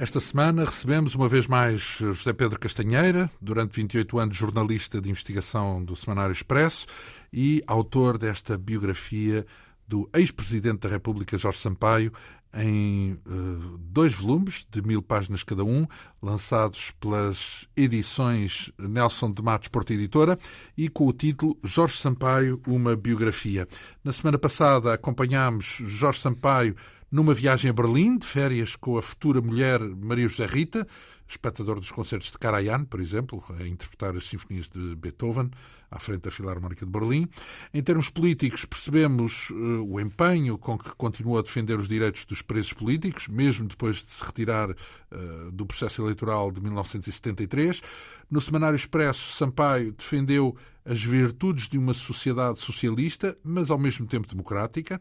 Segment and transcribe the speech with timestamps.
[0.00, 5.84] Esta semana recebemos uma vez mais José Pedro Castanheira, durante 28 anos jornalista de investigação
[5.84, 6.86] do Semanário Expresso
[7.32, 9.44] e autor desta biografia
[9.88, 12.12] do ex-presidente da República, Jorge Sampaio,
[12.54, 15.84] em uh, dois volumes de mil páginas cada um,
[16.22, 20.38] lançados pelas edições Nelson de Matos Porta Editora
[20.76, 23.66] e com o título Jorge Sampaio, uma biografia.
[24.04, 26.76] Na semana passada acompanhámos Jorge Sampaio
[27.10, 30.86] numa viagem a Berlim, de férias com a futura mulher Maria José Rita,
[31.28, 35.50] espectador dos concertos de Karajan, por exemplo, a interpretar as sinfonias de Beethoven,
[35.90, 37.28] à frente da Filarmónica de Berlim.
[37.72, 42.42] Em termos políticos, percebemos uh, o empenho com que continua a defender os direitos dos
[42.42, 47.82] presos políticos, mesmo depois de se retirar uh, do processo eleitoral de 1973.
[48.30, 54.26] No Semanário Expresso, Sampaio defendeu as virtudes de uma sociedade socialista, mas ao mesmo tempo
[54.26, 55.00] democrática.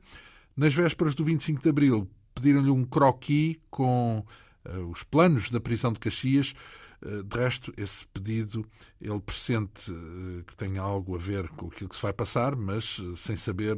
[0.58, 4.26] Nas vésperas do 25 de Abril, pediram-lhe um croquis com
[4.66, 6.56] uh, os planos da prisão de Caxias.
[7.00, 8.66] Uh, de resto, esse pedido
[9.00, 13.00] ele pressente uh, que tem algo a ver com aquilo que se vai passar, mas
[13.18, 13.78] sem saber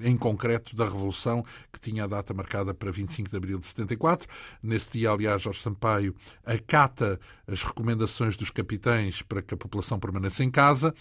[0.00, 4.26] em concreto da Revolução, que tinha a data marcada para 25 de abril de 74.
[4.60, 10.42] Nesse dia, aliás, Jorge Sampaio acata as recomendações dos capitães para que a população permaneça
[10.42, 10.92] em casa.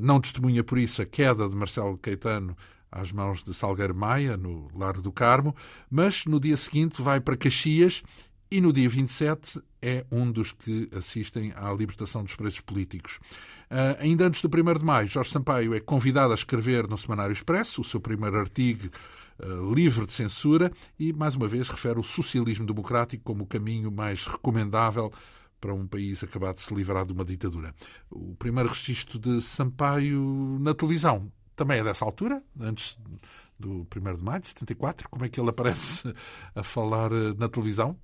[0.00, 2.56] Não testemunha, por isso, a queda de Marcelo Caetano
[2.94, 5.54] às mãos de Salgueiro Maia, no Largo do Carmo,
[5.90, 8.02] mas no dia seguinte vai para Caxias
[8.50, 13.18] e no dia 27 é um dos que assistem à libertação dos presos políticos.
[13.68, 17.32] Uh, ainda antes do 1 de maio, Jorge Sampaio é convidado a escrever no Semanário
[17.32, 18.88] Expresso o seu primeiro artigo
[19.40, 23.90] uh, livre de censura e, mais uma vez, refere o socialismo democrático como o caminho
[23.90, 25.12] mais recomendável
[25.60, 27.74] para um país acabado de se livrar de uma ditadura.
[28.08, 32.98] O primeiro registro de Sampaio na televisão também é dessa altura, antes
[33.58, 35.08] do 1 de maio de 74.
[35.08, 36.12] Como é que ele aparece
[36.54, 37.96] a falar eh, na televisão?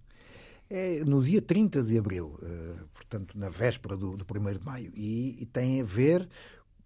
[0.69, 4.93] É no dia 30 de abril, eh, portanto, na véspera do, do 1 de maio,
[4.95, 6.29] e, e, tem a ver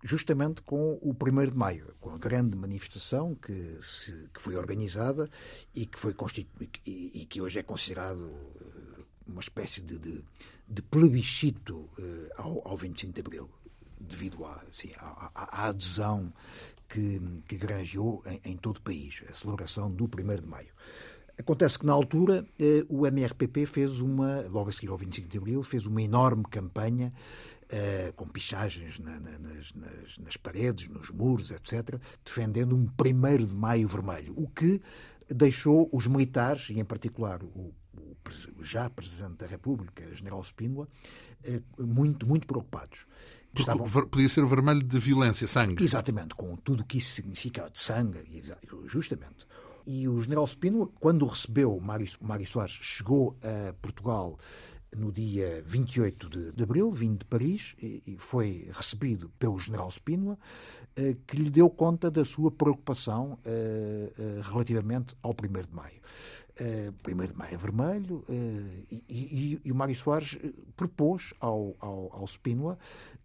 [0.03, 5.31] justamente com o 1 de maio, com a grande manifestação que, se, que foi organizada
[5.75, 6.15] e que, foi
[6.87, 8.31] e, e, que hoje é considerado
[8.61, 10.25] eh, uma espécie de, de,
[10.67, 11.91] de plebiscito
[12.37, 13.51] ao, ao 25 de abril
[14.09, 14.91] devido à, assim,
[15.35, 16.33] adesão
[16.89, 20.69] que, que granjeou em, em, todo o país, a celebração do 1 de maio.
[21.37, 25.37] Acontece que, na altura, eh, o MRPP fez uma, logo a seguir ao 25 de
[25.37, 27.13] abril, fez uma enorme campanha
[27.69, 33.47] eh, com pichagens na, na, nas, nas, nas, paredes, nos muros, etc., defendendo um 1
[33.47, 34.81] de maio vermelho, o que
[35.29, 40.89] deixou os militares, e em particular o, o, já Presidente da República, General Spínola,
[41.45, 43.07] eh, muito, muito preocupados.
[43.57, 43.89] Estavam...
[43.89, 45.83] Podia ser vermelho de violência, sangue.
[45.83, 48.43] Exatamente, com tudo o que isso significa de sangue,
[48.87, 49.47] justamente.
[49.87, 54.39] E o general Spínola, quando recebeu Mário, Mário Soares, chegou a Portugal
[54.97, 59.91] no dia 28 de, de abril, vindo de Paris, e, e foi recebido pelo general
[59.91, 60.39] Spínola,
[60.97, 66.01] eh, que lhe deu conta da sua preocupação eh, eh, relativamente ao 1 de maio.
[66.61, 70.39] Uh, 1 de maio é vermelho, uh, e, e, e, o Mário Soares
[70.77, 72.79] propôs ao, ao, ao Spínola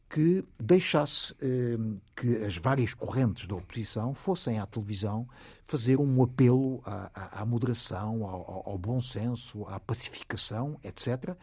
[0.09, 1.78] que deixasse eh,
[2.16, 5.28] que as várias correntes da oposição fossem à televisão
[5.66, 11.37] fazer um apelo à, à, à moderação, ao, ao, bom senso, à pacificação, etc.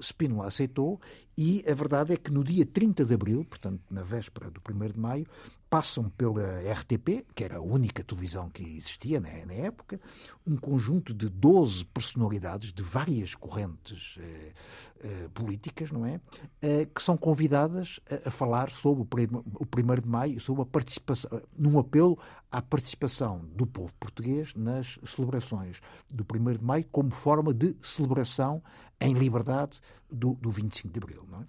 [0.00, 1.00] Spínola aceitou
[1.38, 4.88] e a verdade é que no dia 30 de abril, portanto na véspera do 1
[4.88, 5.26] de maio,
[5.74, 10.00] passam pela RTP, que era a única televisão que existia na, na época,
[10.46, 14.52] um conjunto de 12 personalidades de várias correntes eh,
[15.00, 16.20] eh, políticas, não é?
[16.62, 20.64] Eh, que são convidadas a, a falar sobre o, o 1 de maio, sobre a
[20.64, 22.16] participação, num apelo
[22.52, 28.62] à participação do povo português nas celebrações do 1 de maio como forma de celebração
[29.00, 31.46] em liberdade do, do 25 de abril, não é?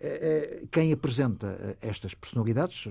[0.00, 2.88] Eh, eh, quem apresenta eh, estas personalidades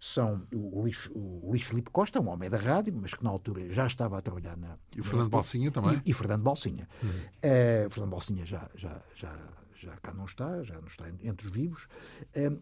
[0.00, 3.72] são o Luís, o Luís Filipe Costa, um homem da rádio, mas que na altura
[3.72, 4.78] já estava a trabalhar na.
[4.96, 6.00] E o Fernando Balsinha também?
[6.04, 6.88] E, e Fernando Balsinha.
[7.02, 7.08] Uhum.
[7.10, 9.36] Uh, Fernando Balsinha já, já, já,
[9.80, 11.88] já cá não está, já não está entre os vivos.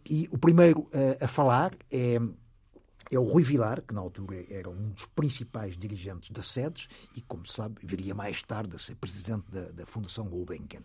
[0.09, 2.19] E o primeiro uh, a falar é
[3.11, 7.21] é o Rui Vilar, que na altura era um dos principais dirigentes da SEDES e,
[7.21, 10.83] como se sabe, viria mais tarde a ser presidente da, da Fundação Gulbenkian.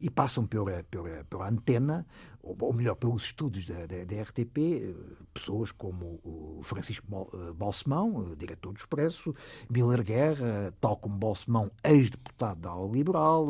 [0.00, 2.06] E passam pela, pela, pela antena
[2.42, 4.94] ou melhor, pelos estudos da, da, da, RTP, eh,
[5.32, 9.34] pessoas como o Francisco eh, Balsemão, eh, diretor do Expresso,
[9.70, 13.46] Miller Guerra, tal como Balsemão, ex-deputado da ala liberal,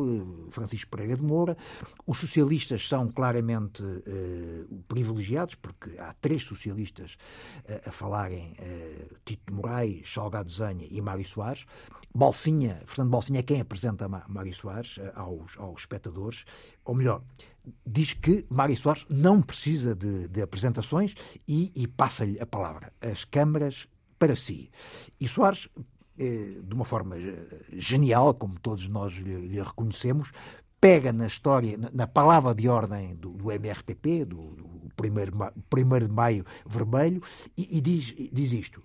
[0.50, 1.56] Francisco Pereira de Moura.
[2.06, 7.16] Os socialistas são claramente uh, privilegiados, porque há três socialistas
[7.68, 11.64] uh, a falarem, uh, Tito Moraes, Salgado Zanha e Mário Soares.
[12.14, 16.44] Balsinha, Fernando Balsinha é quem apresenta Mário Soares aos, aos espectadores,
[16.84, 17.23] ou melhor,
[17.87, 21.14] diz que Mário Soares não precisa de, de apresentações
[21.46, 23.87] e, e passa-lhe a palavra, as câmaras
[24.19, 24.70] para si.
[25.20, 25.69] E Soares,
[26.17, 27.17] de uma forma
[27.73, 30.32] genial, como todos nós lhe, lhe reconhecemos,
[30.81, 35.32] pega na história, na, palavra de ordem do, do MRPP, do, do primeiro,
[35.70, 37.23] primeiro de Maio Vermelho,
[37.56, 38.82] e, e diz, diz isto.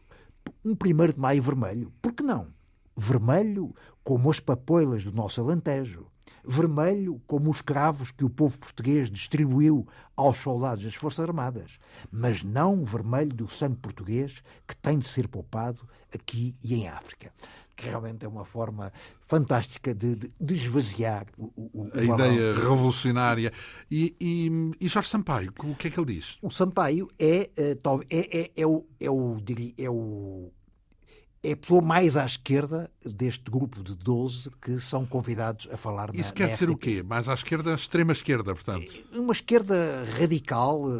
[0.64, 2.48] Um primeiro de Maio Vermelho, por que não?
[2.96, 3.74] Vermelho
[4.04, 6.06] como as papoilas do nosso Alentejo,
[6.48, 9.86] vermelho como os cravos que o povo português distribuiu
[10.16, 11.80] aos soldados das Forças Armadas,
[12.12, 17.32] mas não vermelho do sangue português que tem de ser poupado aqui e em África
[17.78, 18.92] que realmente é uma forma
[19.22, 23.54] fantástica de, de, de esvaziar o, o, a ideia revolucionária.
[23.90, 24.50] E, e,
[24.82, 26.40] e, Jorge Sampaio, o que é que ele diz?
[26.42, 27.78] O Sampaio é, é,
[28.10, 29.38] é, é, o, é, o,
[29.78, 30.52] é o
[31.44, 36.10] é a pessoa mais à esquerda deste grupo de 12 que são convidados a falar
[36.13, 37.04] Isso na, quer na dizer o quê?
[37.04, 39.06] Mais à esquerda, extrema esquerda, portanto?
[39.13, 40.95] É, uma esquerda radical, eh,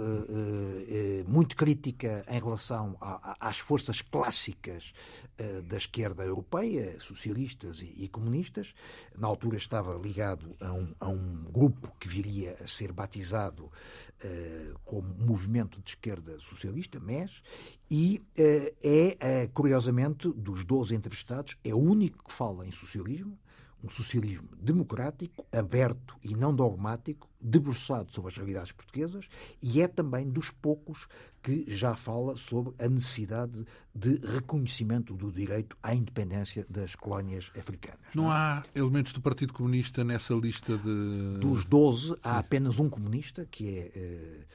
[0.90, 2.96] eh, muito crítica em relação
[3.40, 4.94] às forças clássicas
[5.40, 8.74] eh, da esquerda europeia, socialistas e comunistas.
[9.16, 13.72] Na altura estava ligado a um, a um grupo que viria a ser batizado
[14.84, 17.42] como Movimento de Esquerda Socialista, MES,
[17.90, 23.38] e uh, é, uh, curiosamente, dos 12 entrevistados, é o único que fala em socialismo,
[23.84, 29.26] um socialismo democrático, aberto e não dogmático, debruçado sobre as realidades portuguesas,
[29.62, 31.08] e é também dos poucos
[31.44, 38.02] que já fala sobre a necessidade de reconhecimento do direito à independência das colónias africanas.
[38.14, 38.36] Não, não é?
[38.36, 41.40] há elementos do Partido Comunista nessa lista de.
[41.40, 44.46] Dos 12, há apenas um comunista, que é.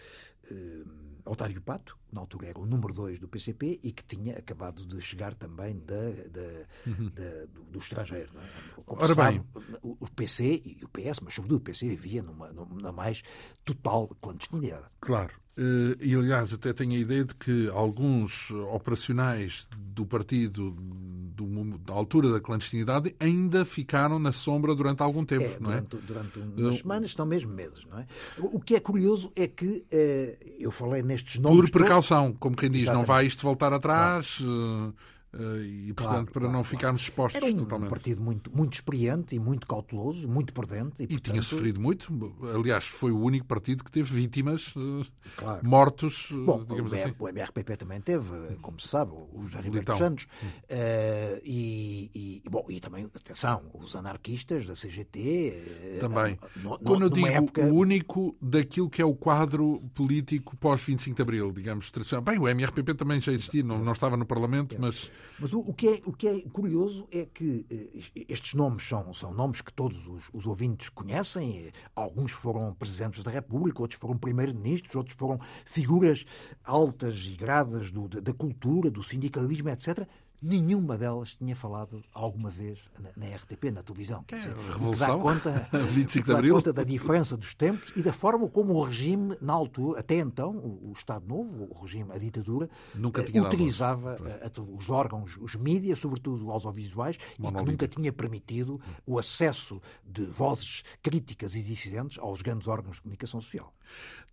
[0.51, 4.39] Uh, uh, Otário Pato, na altura era o número 2 do PCP e que tinha
[4.39, 7.11] acabado de chegar também da, da, uhum.
[7.11, 8.31] da do, do, estrangeiro.
[8.37, 8.83] É?
[8.87, 9.47] Ora sabe, bem.
[9.83, 13.23] O, PC e o PS, mas sobretudo o PC, vivia numa, numa mais
[13.65, 14.87] total clandestinidade.
[15.01, 15.42] Claro.
[15.57, 21.93] Uh, e, aliás, até tenho a ideia de que alguns operacionais do partido do, da
[21.93, 26.07] altura da clandestinidade ainda ficaram na sombra durante algum tempo, é, não durante, é?
[26.07, 28.07] Durante umas semanas, estão mesmo meses, não é?
[28.39, 31.71] O que é curioso é que uh, eu falei nestes nomes...
[31.71, 33.07] Por precaução, como quem diz, Exatamente.
[33.07, 34.39] não vai isto voltar atrás...
[34.39, 34.95] Claro.
[35.35, 37.89] Eh, e, portanto, claro, para claro, não ficarmos expostos Era um totalmente.
[37.89, 41.03] partido muito, muito experiente e muito cauteloso, muito prudente.
[41.03, 41.31] E, e, portanto...
[41.31, 42.13] tinha sofrido muito.
[42.55, 45.07] Aliás, foi o único partido que teve vítimas, eh,
[45.37, 45.67] claro.
[45.67, 47.15] mortos, eh, Bom, digamos o, assim.
[47.19, 50.25] O MRPP também teve, como se sabe, o José Ribeiro Santos.
[50.25, 55.99] Uh, e, e, bom, e também, atenção, os anarquistas da CGT.
[56.01, 56.39] Também.
[56.57, 57.63] No, no, Quando eu digo época...
[57.63, 62.23] o único daquilo que é o quadro político pós-25 de Abril, digamos, tradicional.
[62.23, 65.11] Bem, o MRPP também já existia, não, não estava no Parlamento, mas...
[65.39, 69.13] Mas o, o que é o que é curioso é que eh, estes nomes são,
[69.13, 71.73] são nomes que todos os, os ouvintes conhecem.
[71.95, 76.25] Alguns foram presidentes da República, outros foram primeiros-ministros, outros foram figuras
[76.65, 80.07] altas e gradas do, da, da cultura, do sindicalismo, etc
[80.43, 84.25] nenhuma delas tinha falado alguma vez na, na RTP, na televisão.
[84.25, 86.55] Quer dizer, é, Revolução, dá conta, 25 de Abril.
[86.57, 90.51] Conta da diferença dos tempos e da forma como o regime, na altura, até então,
[90.57, 95.55] o, o Estado Novo, o regime, a ditadura, nunca tinha utilizava a, os órgãos, os
[95.55, 101.63] mídias, sobretudo os audiovisuais, e que nunca tinha permitido o acesso de vozes críticas e
[101.63, 103.73] dissidentes aos grandes órgãos de comunicação social.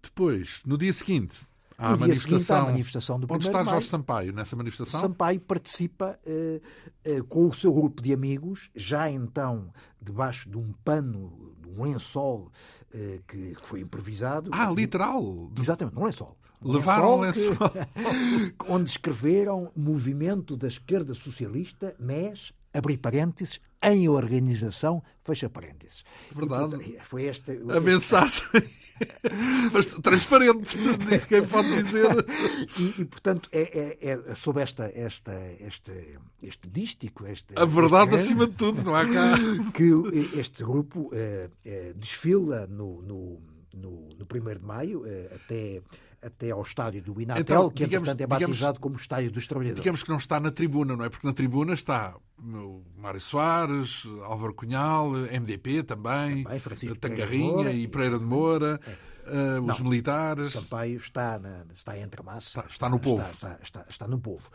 [0.01, 1.37] Depois, no dia seguinte,
[1.79, 4.99] à manifestação, manifestação do Onde está Jorge Sampaio nessa manifestação?
[4.99, 9.71] Sampaio participa uh, uh, com o seu grupo de amigos, já então
[10.01, 12.51] debaixo de um pano, de um lençol
[12.93, 14.51] uh, que foi improvisado.
[14.53, 15.51] Ah, literal?
[15.57, 16.37] Exatamente, um lençol.
[16.61, 17.55] Um Levaram um lençol.
[17.55, 26.03] Que, onde escreveram Movimento da Esquerda Socialista, MES, abrir parênteses, em organização, fecha parênteses.
[26.31, 26.75] Verdade.
[26.83, 28.43] E, foi esta, a mensagem
[29.73, 30.77] mas transparente,
[31.27, 32.25] quem pode dizer.
[32.79, 37.25] E, e portanto, é, é, é, sobre esta, esta, este, este dístico.
[37.25, 39.35] Este, a verdade este, acima de tudo, não há cá.
[39.73, 39.91] Que
[40.39, 41.49] este grupo é,
[41.95, 43.41] desfila no, no,
[43.73, 45.81] no, no 1 de maio eh, até
[46.21, 49.47] até ao estádio do Inatel, então, que digamos, entretanto é batizado digamos, como estádio dos
[49.47, 49.81] trabalhadores.
[49.81, 51.09] Digamos que não está na tribuna, não é?
[51.09, 58.19] Porque na tribuna está o Mário Soares, Álvaro Cunhal, MDP também, também Tangarrinha e Pereira
[58.19, 58.79] de Moura.
[58.85, 59.09] É.
[59.29, 60.53] Uh, os não, militares.
[60.53, 62.61] Sampaio está, na, está entre a massa.
[62.61, 63.23] Está, está no povo.
[63.29, 64.49] Está, está, está, no povo.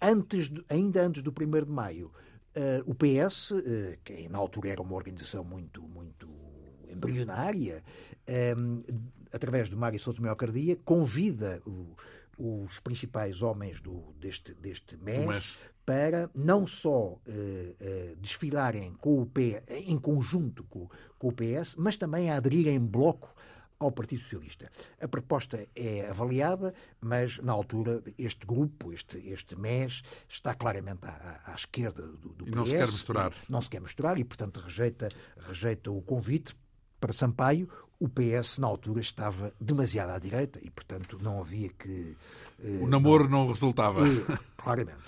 [0.00, 2.12] Antes, ainda antes do 1 de maio,
[2.56, 6.28] uh, o PS, uh, que na altura era uma organização muito, muito
[6.88, 7.82] embrionária,
[9.32, 11.94] através de Mário Souto Meocardia, convida o,
[12.38, 19.26] os principais homens do, deste, deste mês, para não só eh, eh, desfilarem com o
[19.26, 23.34] P, em conjunto com, com o PS, mas também a aderirem em bloco
[23.78, 24.70] ao Partido Socialista.
[25.00, 31.40] A proposta é avaliada, mas na altura este grupo, este, este MES, está claramente à,
[31.46, 32.56] à esquerda do, do e PS.
[32.56, 33.32] não se quer misturar.
[33.48, 36.54] Não se quer misturar e, portanto, rejeita, rejeita o convite
[37.00, 37.68] para Sampaio.
[38.02, 42.16] O PS, na altura, estava demasiado à direita e, portanto, não havia que.
[42.58, 44.00] Eh, o namoro não, não resultava.
[44.04, 44.98] Eh, claramente.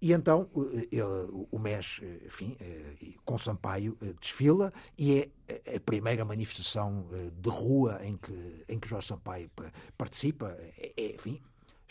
[0.00, 0.48] E então
[0.92, 1.02] ele,
[1.50, 2.56] o MES, enfim,
[3.24, 7.06] com Sampaio, desfila e é a primeira manifestação
[7.40, 9.50] de rua em que, em que Jorge Sampaio
[9.96, 10.54] participa.
[10.76, 11.40] É, é enfim,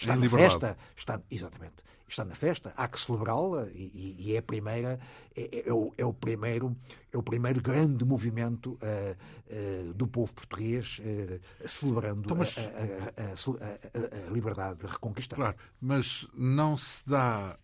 [0.04, 5.00] está na festa, está, exatamente, está na festa, há que celebrá-la e, e, é primeira,
[5.36, 6.76] é, é, o, é, o, primeiro,
[7.12, 12.58] é o primeiro grande movimento uh, uh, do povo português uh, celebrando então, mas...
[12.58, 15.42] a, a, a, a, liberdade reconquistada.
[15.42, 17.58] Claro, mas não se dá,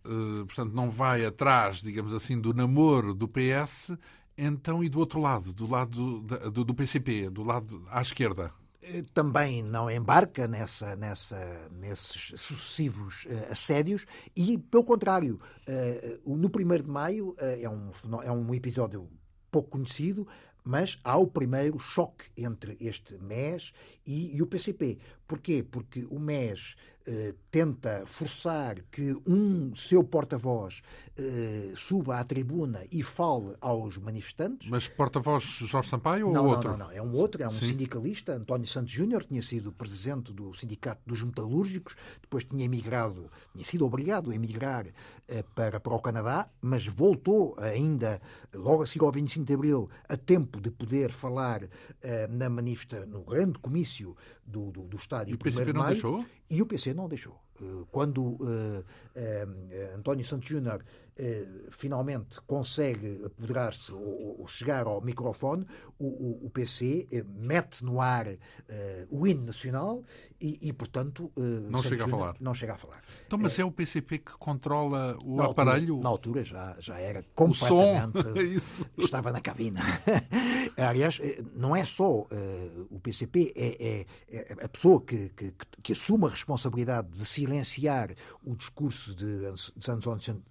[0.45, 3.91] portanto, não vai atrás, digamos assim, do namoro do PS,
[4.37, 8.51] então e do outro lado, do lado do, do PCP, do lado à esquerda
[9.13, 14.05] também não embarca nessa, nessa, nesses sucessivos uh, assédios
[14.35, 17.91] e, pelo contrário, uh, no 1 de maio uh, é, um,
[18.21, 19.09] é um episódio
[19.51, 20.27] pouco conhecido,
[20.63, 23.71] mas há o primeiro choque entre este MES
[24.05, 24.99] e, e o PCP.
[25.29, 25.61] Porquê?
[25.61, 30.81] Porque o MES eh, tenta forçar que um seu porta-voz
[31.17, 34.69] eh, suba à tribuna e fale aos manifestantes.
[34.69, 36.71] Mas porta-voz Jorge Sampaio ou não, outro?
[36.71, 36.91] Não, não, não.
[36.91, 37.67] É um outro, é um Sim.
[37.67, 43.65] sindicalista, António Santos Júnior, tinha sido presidente do Sindicato dos Metalúrgicos, depois tinha emigrado, tinha
[43.65, 44.85] sido obrigado a emigrar
[45.27, 48.21] eh, para, para o Canadá, mas voltou ainda,
[48.53, 51.63] logo a seguir ao 25 de Abril, a tempo de poder falar
[52.01, 54.15] eh, na manifesta, no grande comício
[54.49, 55.31] do, do, do estádio.
[55.31, 56.25] E o PCP não maio, deixou?
[56.49, 57.39] E o PC não deixou.
[57.61, 58.83] Eh, quando uh,
[59.95, 60.83] António Santos Júnior
[61.71, 65.65] finalmente consegue apoderar-se ou, chegar ao microfone,
[65.97, 68.25] o, o, PC mete no ar
[69.09, 70.03] o hino nacional
[70.39, 71.31] e, e portanto,
[71.69, 72.35] não chega Júnior a falar.
[72.39, 73.03] Não chega a falar.
[73.27, 75.95] Então, mas é, o PCP que controla o na aparelho?
[75.95, 78.17] Altura, na altura já, já era completamente.
[78.17, 78.85] O som.
[78.97, 79.81] estava na cabina.
[80.77, 81.19] Aliás,
[81.53, 82.25] não é só
[82.89, 88.11] o PCP, é, é, é a pessoa que, que, que assume a responsabilidade de silenciar
[88.43, 89.41] o discurso de,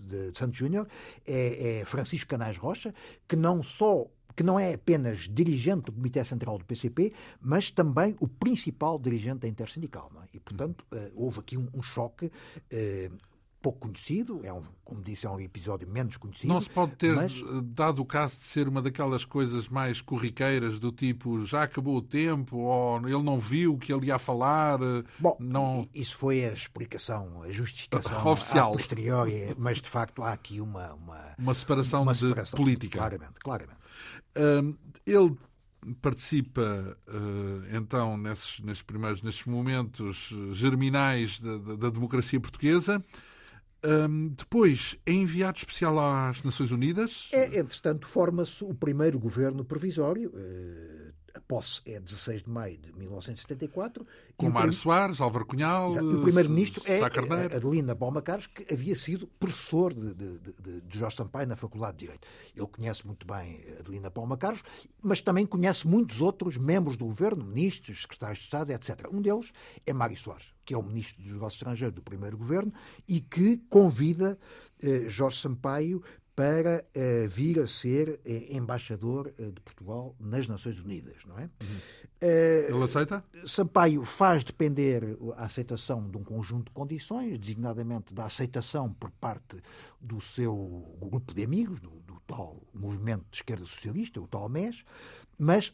[0.04, 0.86] de Santos Júnior
[1.26, 2.94] é, é Francisco Canais Rocha,
[3.26, 4.06] que não só
[4.38, 9.40] que não é apenas dirigente do Comitê Central do PCP, mas também o principal dirigente
[9.40, 10.12] da Intersindical.
[10.22, 10.36] É?
[10.36, 12.30] E, portanto, uh, houve aqui um, um choque.
[13.68, 16.50] Pouco conhecido, é um, como disse, é um episódio menos conhecido.
[16.50, 17.34] Não se pode ter mas...
[17.64, 22.00] dado o caso de ser uma daquelas coisas mais corriqueiras, do tipo já acabou o
[22.00, 24.78] tempo, ou ele não viu o que ele ia falar.
[25.18, 25.86] Bom, não...
[25.94, 28.70] isso foi a explicação, a justificação oficial.
[28.70, 30.94] a posteriori, mas de facto há aqui uma.
[30.94, 32.96] Uma, uma separação uma de separação, política.
[32.96, 33.78] Claramente, claramente.
[35.04, 35.36] Ele
[36.00, 43.04] participa uh, então nesses, nesses primeiros nesses momentos germinais da, da democracia portuguesa
[43.84, 47.28] um, depois é enviado especial às Nações Unidas.
[47.32, 50.30] É, entretanto, forma-se o primeiro governo provisório.
[50.30, 51.07] Uh,
[51.48, 54.06] posse é 16 de maio de 1974.
[54.36, 54.78] Com Mário prim...
[54.78, 55.90] Soares, Álvaro Cunhal.
[55.92, 56.18] Exato.
[56.18, 61.16] O primeiro-ministro é Adelina Balma Carlos, que havia sido professor de, de, de, de, Jorge
[61.16, 62.28] Sampaio na Faculdade de Direito.
[62.54, 64.62] Ele conhece muito bem Adelina Balma Carlos,
[65.02, 69.08] mas também conhece muitos outros membros do governo, ministros, secretários de Estado, etc.
[69.10, 69.50] Um deles
[69.86, 72.70] é Mário Soares que é o ministro dos Negócios Estrangeiros do primeiro governo,
[73.08, 74.38] e que convida
[74.82, 76.02] eh, Jorge Sampaio
[76.38, 81.50] para eh, vir a ser eh, embaixador eh, de Portugal nas Nações Unidas, não é?
[81.60, 81.78] Uhum.
[82.20, 83.24] Ele aceita?
[83.44, 89.60] Sampaio faz depender a aceitação de um conjunto de condições, designadamente da aceitação por parte
[90.00, 94.84] do seu grupo de amigos, do, do tal movimento de esquerda socialista, o tal MES,
[95.36, 95.72] mas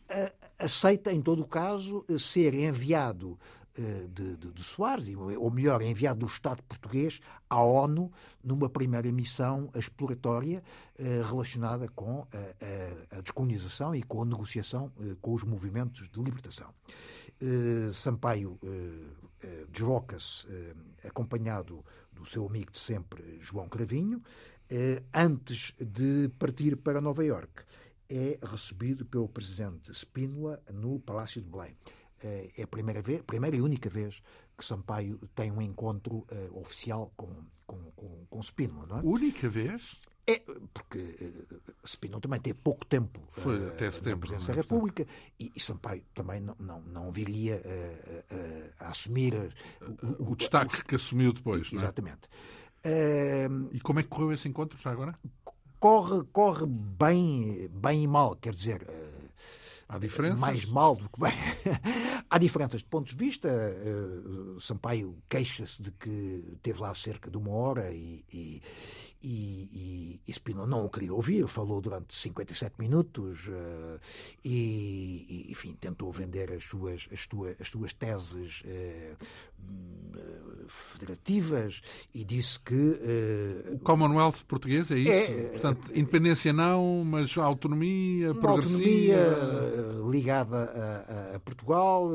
[0.59, 3.39] aceita, em todo o caso, ser enviado
[3.75, 8.13] de, de, de, Soares, ou melhor, enviado do Estado português à ONU
[8.43, 10.63] numa primeira missão exploratória
[10.97, 16.09] eh, relacionada com a, a, a, descolonização e com a negociação eh, com os movimentos
[16.09, 16.73] de libertação.
[17.41, 20.47] Eh, Sampaio eh, eh, desloca-se
[21.05, 24.23] acompanhado do seu amigo de sempre, João Cravinho,
[25.13, 27.63] antes de partir para Nova Iorque.
[28.09, 31.77] É recebido pelo presidente Spínola no Palácio de Belém.
[32.25, 34.23] Eh, é a primeira, vez, primeira e única vez
[34.57, 37.29] que Sampaio tem um encontro uh, oficial com,
[37.67, 39.03] com, com, com Spínola, não é?
[39.03, 40.01] Única vez?
[40.27, 40.41] É,
[40.73, 44.55] porque uh, Spino também teve pouco tempo Foi uh, até setembro, na presidência é?
[44.55, 45.07] da República
[45.39, 49.35] e, e, Sampaio também não, não, não viria uh, a assumir
[50.03, 51.71] o, o, destaque que assumiu depois.
[51.71, 52.23] Exatamente.
[52.83, 53.47] É?
[53.73, 55.19] e como é que correu esse encontro já agora?
[55.79, 58.87] Corre, corre bem, bem e mal, quer dizer
[59.89, 60.41] Há diferenças?
[60.41, 61.33] Mais mal do que bem.
[62.29, 63.49] Há diferenças de pontos de vista.
[63.49, 68.63] Uh, Sampaio queixa-se de que teve lá cerca de uma hora e, e,
[69.25, 73.99] e, e Spino não o queria ouvir, falou durante 57 minutos uh,
[74.45, 79.17] e, enfim, tentou vender as suas, as tuas, as suas teses uh,
[80.69, 81.81] federativas
[82.15, 82.75] e disse que...
[82.75, 85.11] Uh, o Commonwealth português é isso?
[85.11, 89.19] É, Portanto, independência não, mas autonomia progressiva...
[89.19, 92.11] autonomia ligada a, a Portugal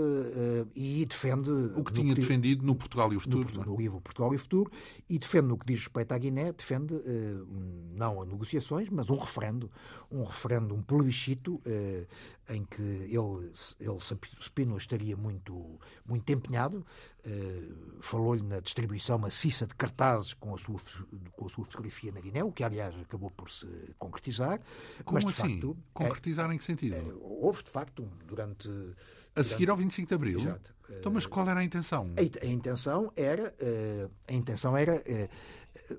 [0.75, 1.49] e defende...
[1.75, 3.49] O que tinha que, defendido no Portugal e o Futuro.
[3.53, 4.71] No, no, no livro Portugal e o Futuro
[5.09, 7.47] e defende no que diz respeito à Guiné, defende uh,
[7.91, 9.71] não a negociações, mas um referendo,
[10.11, 13.99] um referendo, um plebiscito uh, em que ele, ele
[14.41, 16.85] Spino estaria muito, muito empenhado.
[17.25, 20.79] Uh, Falou-lhe na distribuição maciça de cartazes com a, sua,
[21.33, 24.59] com a sua fotografia na Guiné, o que aliás acabou por se concretizar.
[25.03, 25.53] Como mas, assim?
[25.53, 27.19] Facto, concretizar é, em que sentido?
[27.21, 28.69] houve de facto durante
[29.35, 30.39] a seguir ao 25 de Abril?
[30.39, 30.73] Exato.
[30.91, 32.11] Então, mas qual era a intenção?
[32.17, 33.53] A, a intenção era,
[34.27, 35.03] a intenção era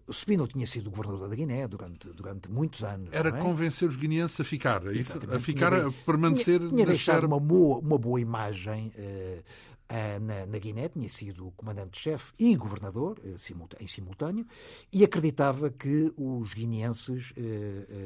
[0.07, 3.09] o Spino tinha sido governador da Guiné durante, durante muitos anos.
[3.13, 3.33] Era é?
[3.41, 6.59] convencer os guineenses a ficar, a, isso, a ficar, tinha, a permanecer.
[6.59, 11.53] Tinha, tinha deixado uma boa, uma boa imagem uh, uh, na, na, Guiné, tinha sido
[11.57, 13.37] comandante-chefe e governador uh,
[13.81, 14.47] em simultâneo,
[14.93, 17.33] e acreditava que os guineenses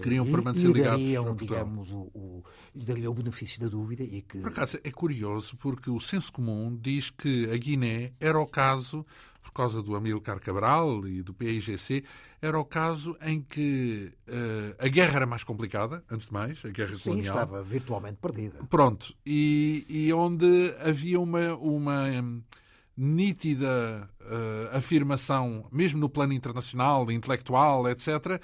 [0.02, 2.44] queriam permanecer lhe dariam, digamos, o, o,
[2.74, 4.02] lhe dariam o benefício da dúvida.
[4.02, 4.38] E que...
[4.38, 9.04] Por acaso, é curioso porque o senso comum diz que a Guiné era o caso
[9.44, 12.02] por causa do Amílcar Cabral e do PIGC,
[12.40, 16.70] era o caso em que uh, a guerra era mais complicada, antes de mais, a
[16.70, 17.34] guerra Sim, colonial.
[17.34, 18.64] estava virtualmente perdida.
[18.68, 22.42] Pronto, e, e onde havia uma, uma um,
[22.96, 28.40] nítida uh, afirmação, mesmo no plano internacional, intelectual, etc.,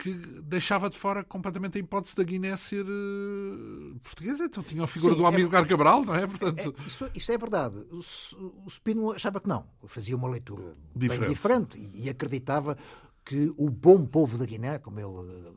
[0.00, 4.44] que deixava de fora completamente a hipótese da Guiné ser uh, portuguesa.
[4.44, 6.26] Então tinha a figura Sim, do Amílcar é, Cabral, não é?
[6.26, 6.74] Portanto...
[6.78, 7.76] É, isso, isso, é verdade.
[7.90, 7.98] O,
[8.64, 9.66] o Spino achava que não.
[9.86, 11.20] Fazia uma leitura diferente.
[11.20, 12.78] bem diferente e, e acreditava
[13.24, 15.08] que o bom povo da Guiné, como ele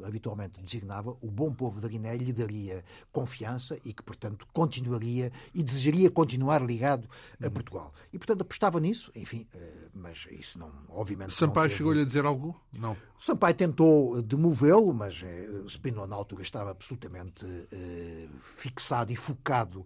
[0.02, 5.32] eh, habitualmente designava, o bom povo da Guiné lhe daria confiança e que, portanto, continuaria
[5.54, 7.08] e desejaria continuar ligado
[7.41, 7.52] a uhum.
[7.52, 7.93] Portugal.
[8.12, 11.34] E, portanto, apostava nisso, enfim, eh, mas isso não, obviamente.
[11.34, 11.78] Sampaio teve...
[11.78, 12.60] chegou-lhe a dizer algo?
[12.71, 12.95] Não.
[13.17, 17.45] Sampaio tentou demovê-lo, mas eh, Spino, na altura, estava absolutamente
[18.39, 19.86] fixado e focado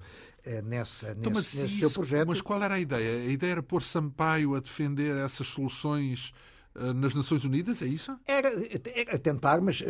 [0.63, 2.27] nessa, então, nesse, nesse seu projeto.
[2.27, 3.27] Mas qual era a ideia?
[3.27, 8.17] A ideia era pôr Sampaio a defender essas soluções eh, nas Nações Unidas, é isso?
[8.25, 8.49] Era,
[8.95, 9.85] era tentar, mas uh,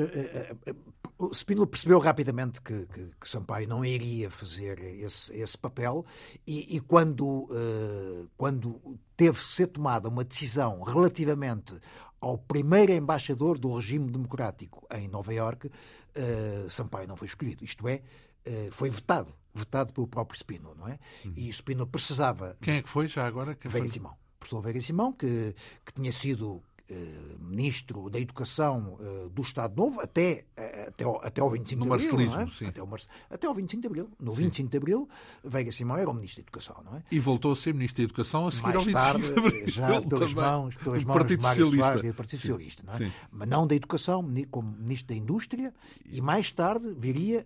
[1.20, 6.06] uh, Spínola percebeu rapidamente que, que, que, Sampaio não iria fazer esse, esse papel
[6.46, 7.50] e, e quando,
[8.38, 8.80] quando
[9.16, 11.76] teve que ser tomada uma decisão relativamente
[12.22, 15.72] ao primeiro embaixador do regime democrático em Nova Iorque,
[16.70, 17.66] Sampaio não foi escolhido.
[17.66, 18.02] Isto é,
[18.72, 19.34] foi vetado.
[19.56, 21.00] Vetado pelo próprio Spínola, não é?
[21.26, 21.34] Uhum.
[21.36, 22.56] E Spínola precisava...
[22.62, 23.58] Quem é que foi já agora?
[23.60, 23.90] Veiga foi?
[23.90, 24.16] Simão
[24.48, 25.54] professor Veiga Simão, que,
[25.86, 26.67] que tinha sido eh,
[27.40, 31.86] ministro da Educação uh, do Estado Novo até, uh, até, ao, até ao 25 no
[31.86, 32.12] de Abril.
[32.12, 32.48] Marcelismo, é?
[32.48, 32.66] sim.
[32.66, 32.90] Até, ao,
[33.30, 34.10] até ao 25 de Abril.
[34.20, 34.42] No sim.
[34.44, 35.10] 25 de Abril,
[35.44, 37.04] Veiga Simão era o ministro da Educação, não é?
[37.12, 39.68] E voltou a ser ministro da Educação a seguir Mais ao 25 tarde, de Abril.
[39.68, 41.88] já pelas mãos, pelas mãos Partido de Mário Socialista.
[41.88, 42.48] Soares e do Partido sim.
[42.48, 42.98] Socialista, não é?
[42.98, 43.12] Sim.
[43.32, 45.74] Mas não da Educação, como ministro da Indústria,
[46.10, 47.46] e mais tarde viria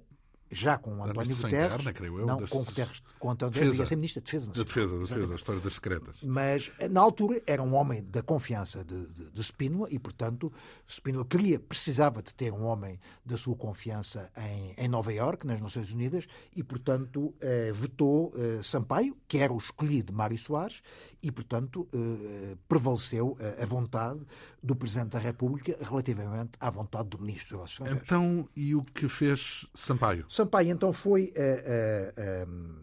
[0.52, 2.50] já com António Guterres, interna, creio eu, não, das...
[2.50, 4.52] com, Guterres, com António Guterres, ia ser Ministro da Defesa.
[4.52, 6.18] Da Defesa, da Defesa, a história das secretas.
[6.24, 10.52] Mas, na altura, era um homem da confiança de, de, de Spínola e, portanto,
[10.88, 15.62] Spínola queria, precisava de ter um homem da sua confiança em, em Nova Iorque, nas
[15.62, 20.82] Nações Unidas, e, portanto, eh, votou eh, Sampaio, que era o escolhido de Mário Soares,
[21.24, 24.20] e, portanto, eh, prevaleceu a vontade
[24.62, 27.64] do Presidente da República relativamente à vontade do Ministro.
[27.82, 30.26] Então, e o que fez Sampaio?
[30.30, 32.76] Sampaio, então, foi, uh, uh,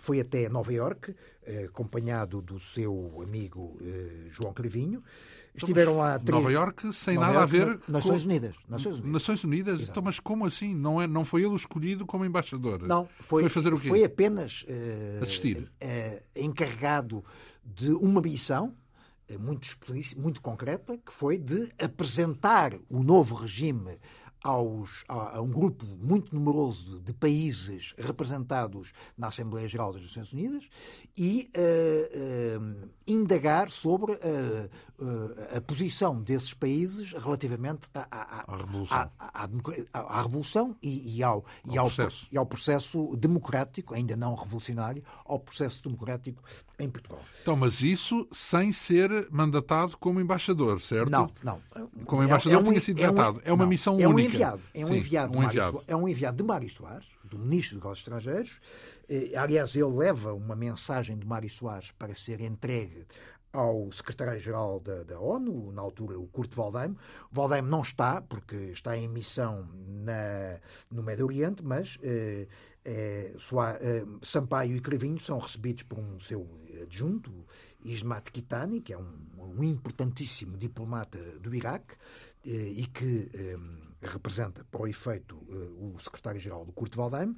[0.00, 3.78] foi até Nova Iorque, uh, acompanhado do seu amigo
[4.30, 5.02] João Cravinho.
[5.54, 6.30] Então, Estiveram lá três...
[6.30, 8.28] Nova Iorque sem Nova nada Iorque, a ver Nações com...
[8.28, 8.54] Unidas.
[8.68, 9.12] Nações Unidas.
[9.12, 9.82] Nações Unidas?
[9.82, 10.74] Então, mas como assim?
[10.74, 12.82] Não, é, não foi ele escolhido como embaixador?
[12.86, 13.88] Não, foi, foi fazer o quê?
[13.88, 14.64] Foi apenas
[15.20, 15.70] assistir.
[16.34, 17.22] encarregado
[17.62, 18.74] de uma missão
[19.38, 19.68] muito,
[20.16, 23.98] muito concreta, que foi de apresentar o novo regime
[24.42, 30.32] aos, a, a, um grupo muito numeroso de países representados na Assembleia Geral das Nações
[30.32, 30.64] Unidas
[31.16, 34.70] e uh, uh, indagar sobre uh,
[35.56, 39.10] a posição desses países relativamente à, revolução,
[39.92, 42.26] à, revolução e, e, ao, e, ao, processo.
[42.30, 46.42] e ao processo democrático, ainda não revolucionário, ao processo democrático
[46.78, 47.20] em Portugal.
[47.42, 51.10] Então, mas isso sem ser mandatado como embaixador, certo?
[51.10, 51.60] Não, não.
[52.04, 53.40] Como embaixador é, é um, tinha sido é vetado.
[53.44, 54.31] É, um, é uma não, missão é única.
[54.34, 55.72] Enviado, é um Sim, enviado, um enviado.
[55.74, 58.60] Mário, é um enviado de Mário Soares, do Ministro dos Negócios Estrangeiros.
[59.08, 63.06] Eh, aliás, ele leva uma mensagem de Mário Soares para ser entregue
[63.52, 66.96] ao secretário-geral da, da, ONU, na altura o Kurt Waldheim.
[67.34, 70.58] Waldheim não está, porque está em missão na,
[70.90, 72.48] no Médio Oriente, mas eh,
[72.84, 76.48] eh, eh, Sampaio e Cravinho são recebidos por um seu
[76.82, 77.30] adjunto,
[77.84, 81.94] Ismat Kitani, que é um, um importantíssimo diplomata do Iraque
[82.46, 83.56] eh, e que eh,
[84.06, 87.36] representa, para o efeito, eh, o secretário-geral do Kurt Waldheim,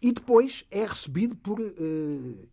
[0.00, 1.60] e depois é recebido por.
[1.60, 2.46] Eh,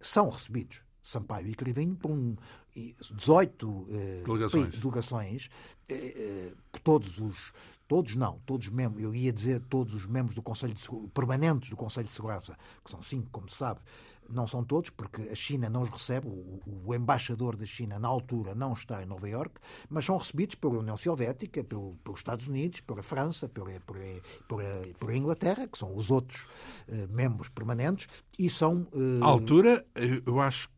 [0.00, 2.36] são recebidos Sampaio e Cravinho por um,
[2.76, 5.50] 18 eh, delegações, delegações
[5.88, 6.52] eh,
[6.84, 7.52] todos os
[7.88, 11.76] todos não, todos membros, eu ia dizer todos os membros do Conselho de, permanentes do
[11.76, 12.54] Conselho de Segurança,
[12.84, 13.80] que são cinco, como se sabe,
[14.28, 18.08] não são todos, porque a China não os recebe, o, o, embaixador da China na
[18.08, 22.46] altura não está em Nova Iorque, mas são recebidos pela União Soviética, pelo, pelos Estados
[22.46, 26.46] Unidos, pela França, pela, pela, pela, pela Inglaterra, que são os outros
[26.88, 28.06] uh, membros permanentes,
[28.38, 28.86] e são...
[28.92, 29.22] Uh...
[29.22, 29.84] À altura,
[30.26, 30.68] eu acho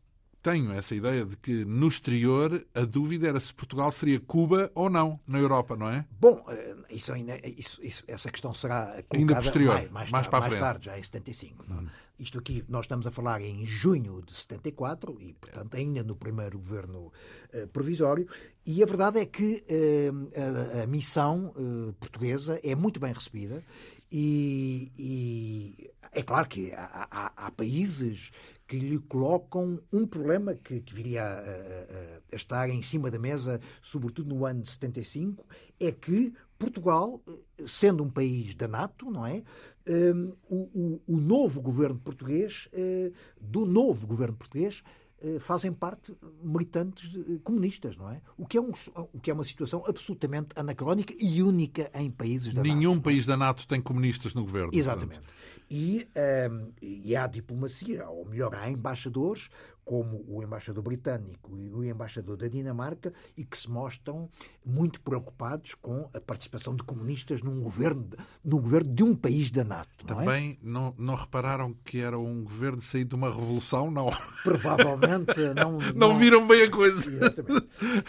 [0.41, 4.89] tenho essa ideia de que no exterior a dúvida era se Portugal seria Cuba ou
[4.89, 6.05] não na Europa, não é?
[6.19, 7.13] Bom, eh, isso,
[7.57, 10.61] isso, isso essa questão será ainda posterior, mais, mais, mais, tar, para mais frente.
[10.61, 11.65] tarde, já em 75.
[11.69, 11.87] Hum.
[12.21, 16.59] Isto aqui nós estamos a falar em junho de 74 e, portanto, ainda no primeiro
[16.59, 17.11] governo
[17.51, 18.27] uh, provisório.
[18.63, 23.63] E a verdade é que uh, a, a, missão uh, portuguesa é muito bem recebida
[24.11, 28.29] e, e é claro que há, há, há países
[28.67, 33.17] que lhe colocam um problema que, que viria a, a, a, estar em cima da
[33.17, 35.43] mesa, sobretudo no ano de 75,
[35.79, 36.31] é que
[36.61, 37.19] Portugal,
[37.65, 39.43] sendo um país da NATO, não é?
[39.87, 44.83] Um, o, o, novo governo português, uh, do novo governo português,
[45.23, 47.09] uh, fazem parte militantes
[47.43, 48.21] comunistas, não é?
[48.37, 48.71] O que é, um,
[49.13, 52.79] o que é uma situação absolutamente anacrónica e única em países da Nenhum NATO.
[52.79, 53.01] Nenhum é?
[53.01, 54.69] país da NATO tem comunistas no governo.
[54.73, 55.19] Exatamente.
[55.19, 55.33] Portanto.
[55.73, 56.05] E,
[56.51, 59.49] um, e há diplomacia, ou melhor, há embaixadores,
[59.83, 64.29] como o embaixador britânico e o embaixador da Dinamarca, e que se mostram
[64.65, 68.09] muito preocupados com a participação de comunistas num governo,
[68.43, 69.89] no governo de um país da NATO.
[70.07, 70.25] Não é?
[70.25, 70.65] Também é?
[70.65, 73.89] não, não repararam que era um governo saído de uma revolução?
[73.89, 74.09] Não.
[74.43, 75.79] Provavelmente não.
[75.79, 77.09] não, não viram bem a coisa.
[77.09, 77.67] Exatamente.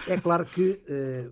[0.08, 0.80] É claro que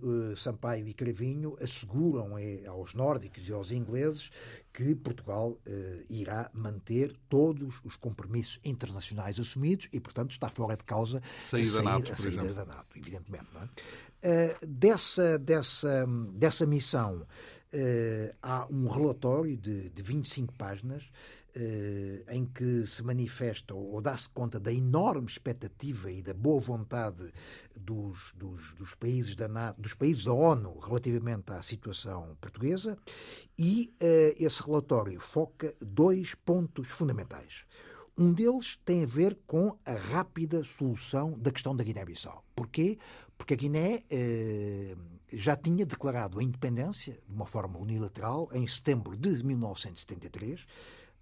[0.01, 4.29] uh, Sampaio e Cravinho asseguram eh, aos nórdicos e aos ingleses
[4.73, 10.83] que Portugal eh, irá manter todos os compromissos internacionais assumidos e, portanto, está fora de
[10.83, 13.47] causa saída, a saída, NATO, a saída da NATO, evidentemente.
[14.21, 14.55] É?
[14.61, 17.25] Uh, dessa, dessa, dessa missão
[17.73, 21.03] uh, há um relatório de, de 25 páginas
[22.29, 27.31] em que se manifesta ou dá-se conta da enorme expectativa e da boa vontade
[27.75, 32.97] dos, dos, dos, países da NATO, dos países da ONU relativamente à situação portuguesa
[33.57, 37.65] e uh, esse relatório foca dois pontos fundamentais.
[38.17, 42.43] Um deles tem a ver com a rápida solução da questão da Guiné-Bissau.
[42.55, 42.99] Porquê?
[43.37, 44.95] Porque a Guiné eh,
[45.31, 50.67] já tinha declarado a independência de uma forma unilateral em setembro de 1973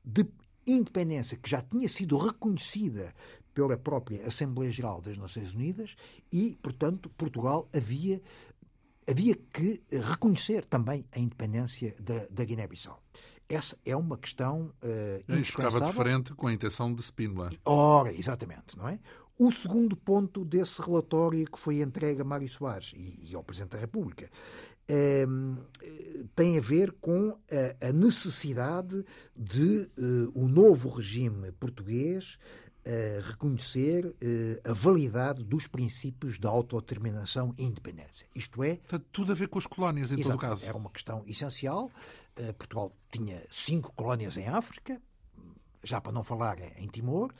[0.09, 0.25] de
[0.65, 3.13] independência que já tinha sido reconhecida
[3.53, 5.95] pela própria Assembleia Geral das Nações Unidas
[6.31, 8.21] e, portanto, Portugal havia,
[9.07, 13.01] havia que reconhecer também a independência da, da Guiné-Bissau.
[13.47, 15.71] Essa é uma questão uh, indispensável.
[15.71, 17.59] Ficava de frente com a intenção de Spindler.
[17.65, 18.99] Ora, exatamente, não é?
[19.39, 23.71] O segundo ponto desse relatório que foi entregue a Mário Soares e, e ao Presidente
[23.71, 24.29] da República
[26.35, 27.37] tem a ver com
[27.81, 32.37] a, necessidade de uh, o novo regime português
[32.85, 38.27] uh, reconhecer uh, a validade dos princípios da autodeterminação e independência.
[38.33, 38.77] Isto é.
[38.87, 40.65] Tem tudo a ver com as colónias, em exato, todo caso.
[40.65, 41.91] Era uma questão essencial.
[42.57, 45.01] Portugal tinha cinco colónias em África,
[45.83, 47.33] já para não falar em Timor.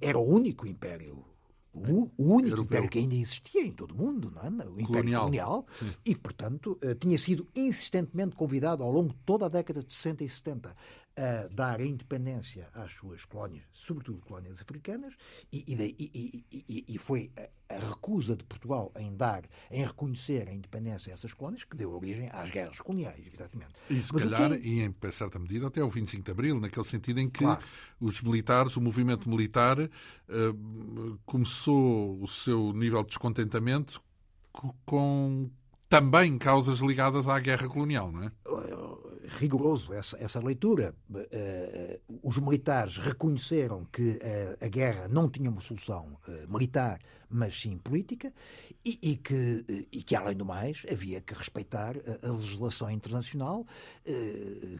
[0.00, 1.24] era o único império
[1.72, 2.64] o, o único Europeu.
[2.64, 4.48] império que ainda existia em todo o mundo, não é?
[4.48, 5.66] o Império Colonial, colonial
[6.04, 10.24] e, portanto, uh, tinha sido insistentemente convidado ao longo de toda a década de 60
[10.24, 10.76] e 70
[11.16, 15.14] a dar a independência às suas colónias, sobretudo colónias africanas,
[15.52, 20.52] e, e, e, e foi a, a, recusa de Portugal em dar, em reconhecer a
[20.52, 23.72] independência a essas colónias que deu origem às guerras coloniais, exatamente.
[23.90, 24.66] E se Mas calhar, que...
[24.66, 27.62] e em certa medida, até o 25 de Abril, naquele sentido em que claro.
[28.00, 34.02] os militares, o movimento militar, uh, começou o seu nível de descontentamento
[34.84, 35.50] com
[35.92, 38.32] também causas ligadas à guerra colonial, não é?
[39.38, 40.94] Rigoroso essa, essa leitura.
[41.10, 47.58] Uh, os militares reconheceram que uh, a guerra não tinha uma solução uh, militar, mas
[47.60, 48.32] sim política,
[48.84, 53.66] e, e, que, e que, além do mais, havia que respeitar a, a legislação internacional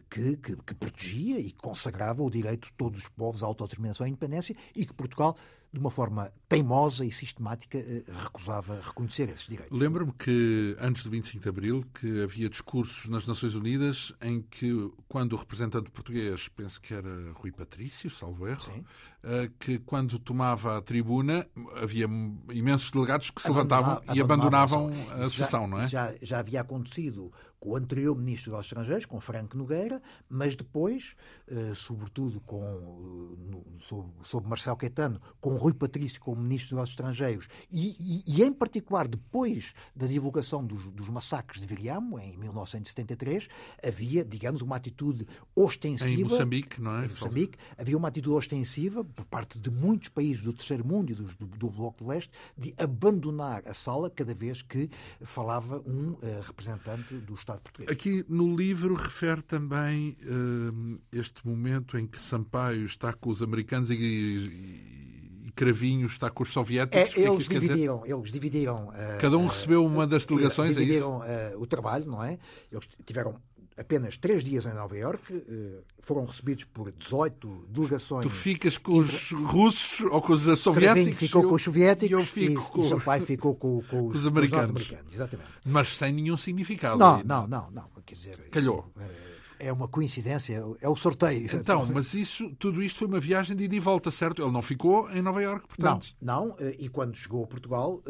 [0.07, 4.11] que, que, que protegia e consagrava o direito de todos os povos à autodeterminação e
[4.11, 5.35] independência e que Portugal
[5.73, 9.75] de uma forma teimosa e sistemática, eh, recusava reconhecer esses direitos.
[9.75, 14.71] Lembro-me que, antes do 25 de Abril, que havia discursos nas Nações Unidas em que,
[15.07, 18.85] quando o representante português, penso que era Rui Patrício, salvo erro, Sim.
[19.23, 21.47] Eh, que quando tomava a tribuna
[21.81, 22.05] havia
[22.51, 25.87] imensos delegados que se levantavam e abandonavam, abandonavam a sessão, não é?
[25.87, 27.31] Já, já havia acontecido
[27.63, 31.15] com o anterior Ministro dos Estrangeiros, com Franco Nogueira, mas depois,
[31.47, 37.47] eh, sobretudo com, no, sob, sob Marcelo Caetano, com Rui Patrício como Ministro dos Estrangeiros,
[37.71, 43.47] e, e, e, em particular depois da divulgação dos, dos massacres de Viriamo, em 1973,
[43.81, 46.11] havia, digamos, uma atitude ostensiva.
[46.11, 47.05] Em Moçambique, não é?
[47.05, 51.15] Em Moçambique, havia uma atitude ostensiva por parte de muitos países do terceiro mundo e
[51.15, 54.89] do, do, do Bloco de Leste de abandonar a sala cada vez que
[55.21, 57.89] falava um uh, representante do Estado português.
[57.89, 63.89] Aqui no livro refere também uh, este momento em que Sampaio está com os americanos
[63.89, 67.15] e, e, e Cravinho está com os soviéticos.
[67.15, 68.89] É, eles, dividiram, eles dividiram.
[68.89, 72.37] Uh, Cada um recebeu uma das delegações, dividiram, é o trabalho, não é?
[72.71, 73.39] Eles tiveram
[73.77, 78.23] apenas três dias em Nova Iorque, eh, foram recebidos por 18 delegações.
[78.23, 81.17] Tu ficas com os russos ou com os soviéticos?
[81.17, 82.81] ficou com os soviéticos e, eu fico e, com...
[82.81, 84.69] e Sampaio ficou com, com, os, os americanos.
[84.69, 85.13] americanos.
[85.13, 85.49] Exatamente.
[85.65, 86.97] Mas sem nenhum significado.
[86.97, 87.93] Não, aí, não, não, não.
[88.05, 88.91] Quer dizer, Calhou.
[88.95, 91.49] Isso, é uma coincidência, é o sorteio.
[91.53, 94.41] Então, mas isso, tudo isto foi uma viagem de ida e volta, certo?
[94.41, 96.13] Ele não ficou em Nova Iorque, portanto.
[96.21, 98.03] Não, não eh, e quando chegou a Portugal,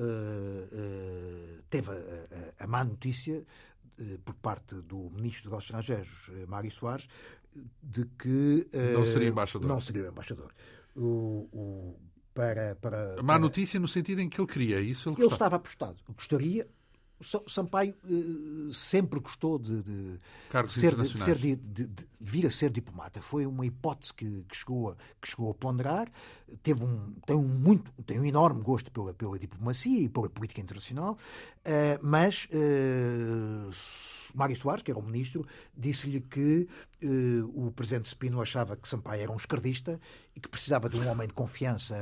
[1.70, 3.46] teve a, a, a má notícia eh,
[4.26, 7.08] por parte do Ministro dos Estrangeiros, eh, Mário Soares,
[7.82, 9.68] de que não seria embaixador.
[9.68, 10.52] Não seria embaixador.
[10.96, 12.00] O, o,
[12.34, 15.10] para, para, má notícia no sentido em que ele queria isso.
[15.10, 15.98] Ele, ele estava apostado.
[16.16, 16.68] Gostaria,
[17.48, 20.20] Sampaio uh, sempre gostou de, de,
[20.68, 23.22] ser, de, ser de, de, vir a ser diplomata.
[23.22, 26.12] Foi uma hipótese que, que, chegou, a, que chegou a ponderar.
[26.62, 30.62] Teve um, tem, um muito, tem um enorme gosto pela, pela diplomacia e pela política
[30.62, 31.18] internacional,
[31.66, 33.72] uh, mas uh,
[34.34, 36.68] Mário Soares, que era o ministro, disse-lhe que
[37.54, 40.00] o presidente Spino achava que Sampaio era um esquerdista
[40.36, 41.96] e que precisava de um homem de confiança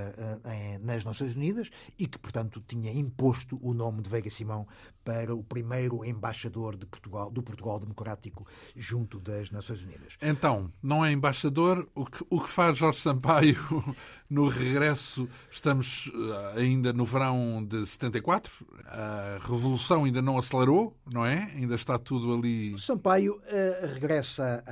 [0.45, 4.67] em, nas Nações Unidas e que, portanto, tinha imposto o nome de Veiga Simão
[5.03, 10.15] para o primeiro embaixador de Portugal, do Portugal Democrático junto das Nações Unidas.
[10.21, 13.57] Então, não é embaixador, o que, o que faz Jorge Sampaio
[14.29, 15.27] no regresso?
[15.49, 18.51] Estamos eh, ainda no verão de 74,
[18.85, 21.51] a revolução ainda não acelerou, não é?
[21.55, 22.77] Ainda está tudo ali.
[22.79, 24.71] Sampaio uh, regressa a,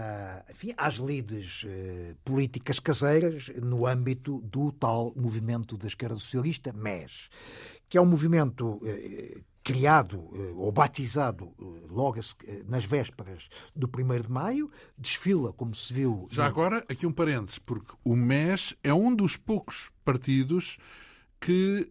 [0.50, 7.30] enfim, às lides uh, políticas caseiras no âmbito do tal movimento da esquerda socialista, MES,
[7.88, 13.88] que é um movimento uh, criado eh, ou batizado eh, logo eh, nas vésperas do
[13.88, 16.28] 1 de maio, desfila, como se viu.
[16.32, 16.50] Já no...
[16.50, 20.78] agora, aqui um parênteses, porque o MES é um dos poucos partidos
[21.40, 21.88] que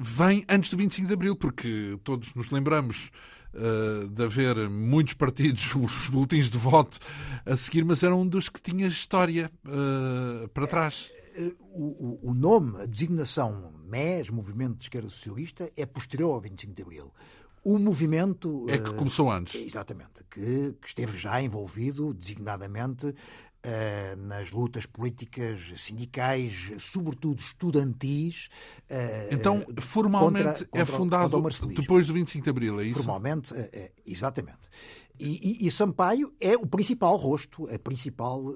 [0.00, 3.10] vem antes do 25 de abril, porque todos nos lembramos.
[3.54, 6.98] Uh, de haver muitos partidos, os boletins de voto
[7.46, 11.10] a seguir, mas era um dos que tinha história uh, para trás.
[11.72, 16.82] O, o, nome, a designação MES, Movimento de Esquerda Socialista, é posterior ao 25 de
[16.82, 17.12] Abril.
[17.64, 18.66] O movimento.
[18.68, 19.54] É que começou antes.
[19.54, 23.14] Exatamente, que, que esteve já envolvido designadamente
[23.58, 28.48] Uh, nas lutas políticas sindicais, sobretudo estudantis.
[28.88, 31.42] Uh, então, formalmente contra, é fundado
[31.74, 32.98] depois do 25 de Abril, é isso?
[32.98, 33.58] Formalmente, uh,
[34.06, 34.68] exatamente.
[35.18, 38.54] E, e, e, Sampaio é o principal rosto, a principal,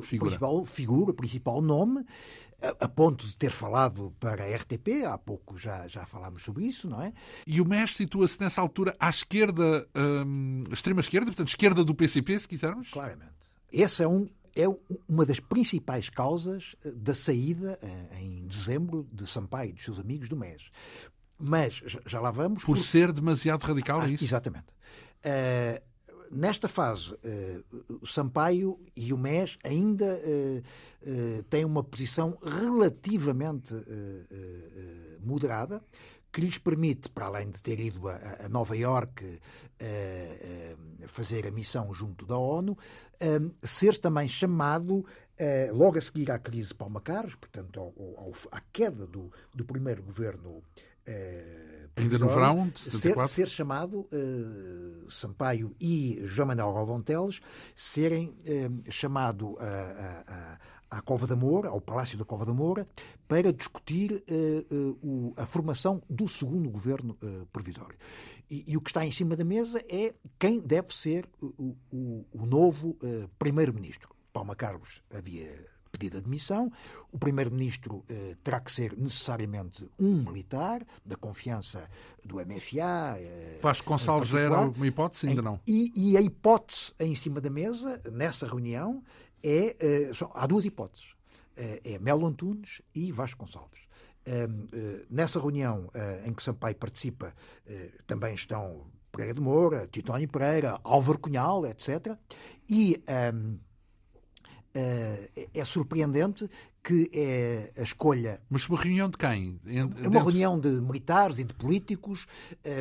[0.00, 0.30] figura.
[0.30, 2.04] principal figura, o principal nome,
[2.62, 6.64] a, a, ponto de ter falado para a RTP, há pouco já, já falámos sobre
[6.64, 7.12] isso, não é?
[7.46, 12.38] E o MES situa-se nessa altura à esquerda, hum, extrema esquerda, portanto, esquerda do PCP,
[12.38, 12.90] se quisermos?
[12.90, 13.32] Claramente.
[13.70, 14.66] Esse é um, é
[15.08, 19.98] uma das principais causas eh, da saída eh, em dezembro de Sampaio e dos seus
[19.98, 20.62] amigos do MES.
[21.38, 22.64] Mas já lá vamos.
[22.64, 22.82] Por, por...
[22.82, 24.24] ser demasiado radical, é ah, isso?
[24.24, 24.66] Exatamente.
[25.24, 25.82] Uh,
[26.30, 27.12] nesta fase,
[28.00, 30.20] o Sampaio e o MES ainda
[31.50, 33.74] têm uma posição relativamente
[35.20, 35.82] moderada,
[36.34, 39.34] que lhes permite, para além de ter ido a, a Nova Iorque uh,
[41.04, 45.06] uh, fazer a missão junto da ONU, uh, ser também chamado,
[45.72, 49.64] logo a seguir à crise de Palma Carlos, portanto, ao, ao, à queda do, do
[49.64, 50.62] primeiro governo.
[51.96, 53.28] Ainda no verão de 74?
[53.28, 54.06] Ser, ser chamado
[55.10, 57.40] Sampaio e João Manuel Galvão Teles
[57.76, 58.32] serem
[58.90, 60.58] chamado a, a
[60.90, 62.86] à Cova da Moura, ao Palácio da Cova da Moura,
[63.26, 67.96] para discutir uh, uh, o, a formação do segundo governo uh, provisório.
[68.50, 72.26] E, e, o que está em cima da mesa é quem deve ser o, o,
[72.30, 72.96] o novo
[73.38, 74.10] primeiro-ministro.
[74.34, 76.70] Palma Carlos havia pedido admissão.
[77.10, 78.04] O primeiro-ministro
[78.42, 81.88] terá que ser necessariamente um militar, da confiança
[82.24, 83.18] do MFA.
[83.18, 85.28] Eh, Vasco Gonçalves era uma hipótese?
[85.28, 85.60] Ainda não.
[85.66, 89.02] E, e, a hipótese em cima da mesa, nessa reunião,
[89.44, 91.06] é, uh, só, há duas hipóteses.
[91.56, 93.82] Uh, é Melo Antunes e Vasco Gonçalves.
[94.26, 95.90] Uh, nessa reunião
[96.24, 97.34] em que Sampaio participa,
[98.06, 102.16] também estão Pereira de Moura, Titónio Pereira, Álvaro Cunhal, etc.
[102.68, 103.02] E
[103.34, 103.58] um,
[105.52, 106.50] é surpreendente
[106.84, 108.42] que é a escolha.
[108.50, 109.58] Mas uma reunião de quem?
[109.66, 112.26] É uma reunião de militares e de políticos,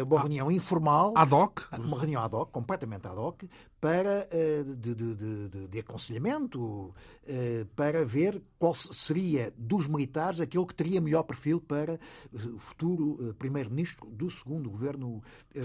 [0.06, 1.14] uma ah, reunião informal.
[1.16, 1.62] Ad hoc?
[1.80, 3.46] Uma reunião ad hoc, completamente ad hoc,
[3.80, 6.94] para, eh, de, de, de, de, aconselhamento,
[7.26, 11.98] eh, para ver qual seria dos militares aquele que teria melhor perfil para
[12.34, 15.22] o futuro primeiro-ministro do segundo governo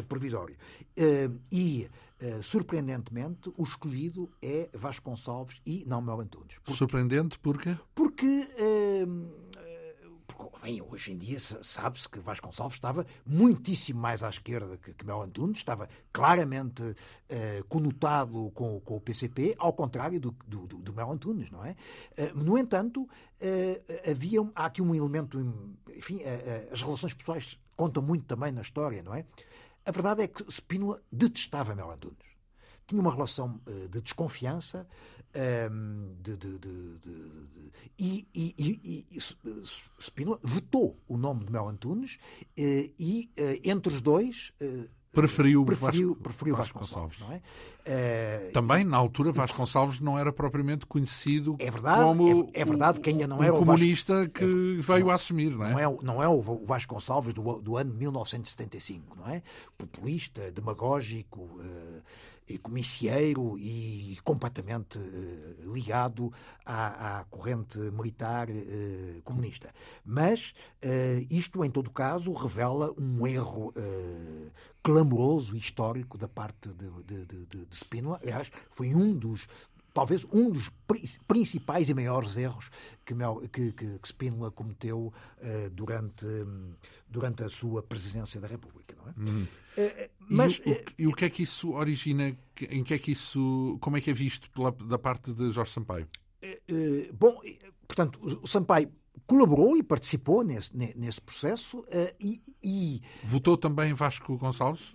[0.09, 0.57] provisório.
[1.51, 1.88] E,
[2.42, 6.59] surpreendentemente, o escolhido é Vasconcelos e não Mel Antunes.
[6.59, 7.76] Porque, Surpreendente porque?
[7.94, 8.48] Porque
[10.62, 15.22] Bem, hoje em dia sabe-se que Vasconcelos estava muitíssimo mais à esquerda que, que Mel
[15.22, 21.11] Antunes, estava claramente uh, conotado com, com, o PCP, ao contrário do, do, do Mel
[21.11, 21.76] Antunes, não é?
[22.18, 25.40] Uh, no entanto, uh, havia, há aqui um elemento,
[25.96, 26.20] enfim,
[26.70, 29.24] as relações pessoais contam muito também na história, não é?
[29.88, 32.29] A verdade é que Spínola detestava Mel Antunes.
[32.87, 33.59] Tinha uma relação
[33.90, 34.87] de desconfiança,
[35.70, 36.98] um, de, de, de,
[37.98, 39.18] e, e, e, e
[39.98, 42.18] Spínola vetou o nome de Mel Antunes
[42.57, 44.85] eh, e, eh, entre os dois eh,
[45.20, 47.18] preferiu, preferiu, Vasco, preferiu Vasconcelos.
[47.20, 47.40] Não é?
[48.52, 53.11] Também, na altura, Vasconcelos não era propriamente conhecido é verdade, como é, é verdade que
[53.11, 55.50] ainda não era o comunista Vasco, que é, veio não, a assumir.
[55.50, 55.70] Não é?
[55.70, 59.42] Não é, não é o Vasconcelos do, do ano 1975, não é?
[59.76, 62.02] Populista, demagógico, uh,
[62.56, 66.32] comicieiro e completamente uh, ligado
[66.64, 69.70] à, à, corrente militar uh, comunista.
[70.04, 73.72] Mas uh, isto, em todo caso, revela um erro
[74.82, 78.18] clamoroso e histórico da parte de, de, de, de Spínola.
[78.22, 79.46] Aliás, foi um dos,
[79.98, 80.70] talvez um dos
[81.26, 82.70] principais e maiores erros
[83.04, 83.14] que,
[83.52, 86.24] que, que, que Spínola cometeu uh, durante,
[87.08, 88.94] durante a sua presidência da República.
[88.96, 89.14] Não é?
[89.18, 89.46] Hum.
[89.76, 92.37] Uh, mas, e, o, e o que é que isso origina?
[92.70, 95.72] Em que é que isso, como é que é visto pela, da parte de Jorge
[95.72, 96.08] Sampaio?
[96.44, 97.40] Uh, bom,
[97.88, 98.92] portanto, o Sampaio
[99.26, 104.92] colaborou e participou nesse, nesse processo uh, e, e, Votou também Vasco Gonçalves?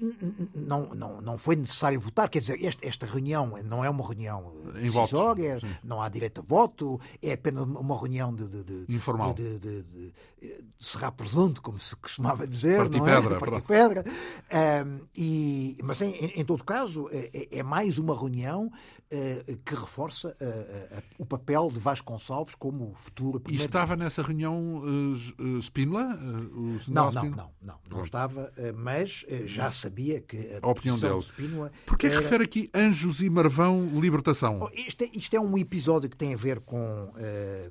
[0.53, 4.53] Não, não, não foi necessário votar, quer dizer, esta, esta reunião não é uma reunião
[4.73, 8.47] decisória, não há direito a voto, é apenas uma reunião de...
[8.47, 9.33] de, de Informal.
[9.33, 10.13] De, de, de,
[10.79, 13.21] serrar presunto, como se costumava dizer, Partir não é?
[13.21, 13.39] pedra.
[13.39, 14.05] Partir pedra.
[14.05, 18.71] Uh, e, mas, em, em, todo caso, é, é mais uma reunião
[19.63, 20.35] que reforça
[21.17, 24.81] o papel de Vasco Gonçalves como futuro E estava nessa reunião
[25.61, 26.15] Spínola?
[26.87, 31.19] Não, não, não, não, não, estava, mas já sabia que a, opinião dele.
[31.19, 32.19] De Spínola Porquê era...
[32.19, 34.59] refere aqui Anjos e Marvão Libertação?
[34.61, 37.11] Oh, isto, é, isto, é, um episódio que tem a ver com,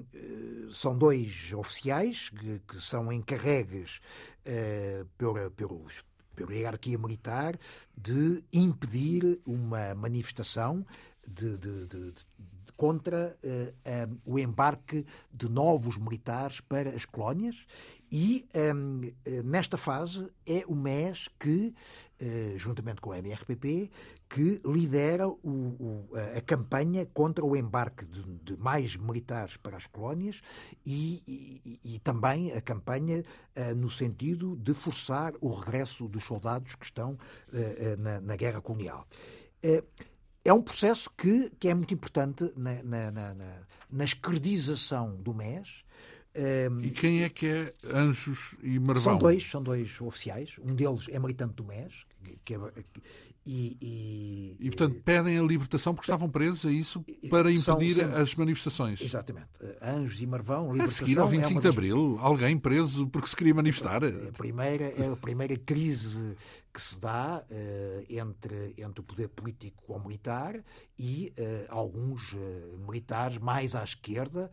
[0.74, 3.99] são dois oficiais que, que são encarregues
[5.56, 6.04] pelos
[6.36, 7.57] pela hierarquia militar
[7.97, 10.86] de impedir uma manifestação
[11.27, 12.13] de, de, de,
[12.75, 17.65] contra uh, um, o embarque de novos militares para as colónias.
[18.11, 21.73] E um, eh, nesta fase é o MES que,
[22.21, 23.89] uh, juntamente com o MRPP,
[24.34, 29.86] que lidera o, o, a campanha contra o embarque de, de, mais militares para as
[29.86, 30.41] colónias
[30.84, 33.23] e, e, e também a campanha
[33.55, 37.15] uh, no sentido de forçar o regresso dos soldados que estão
[37.99, 39.07] na, na, guerra colonial
[40.43, 43.36] é um processo que, que é muito importante na, na, na,
[43.89, 45.84] na escredização do MES,
[46.81, 49.03] e quem é que é Anjos e Marvão?
[49.03, 50.49] São dois, são dois oficiais.
[50.59, 51.93] Um deles é militante do MES,
[52.43, 52.57] que é,
[53.46, 57.04] e, e, e, portanto, pedem a libertação porque estavam presos, é isso?
[57.30, 59.02] Para impedir são, as manifestações.
[59.02, 59.48] Exatamente.
[59.82, 61.06] Anjos e Marvão, libertação.
[61.06, 64.02] A seguir ao 25 é de Abril, alguém preso porque se queria manifestar.
[64.04, 66.36] A primeira, é a primeira crise
[66.74, 70.59] que se dá uh, entre, entre o poder político ou militar
[70.97, 72.38] e uh, alguns uh,
[72.88, 74.51] militares mais à esquerda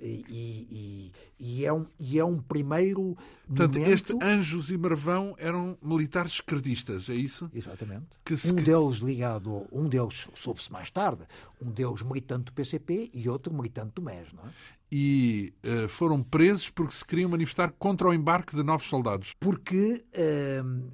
[0.00, 3.92] e, e, e, é um, e é um primeiro Portanto, momento...
[3.92, 7.50] este Anjos e Marvão eram militares esquerdistas, é isso?
[7.52, 8.20] Exatamente.
[8.24, 8.52] Que se...
[8.52, 11.22] Um deles ligado, um deles soube-se mais tarde,
[11.60, 14.52] um deles militante do PCP e outro militante do MES, não é?
[14.90, 19.34] E uh, foram presos porque se queriam manifestar contra o embarque de novos soldados.
[19.38, 20.90] Porque uh,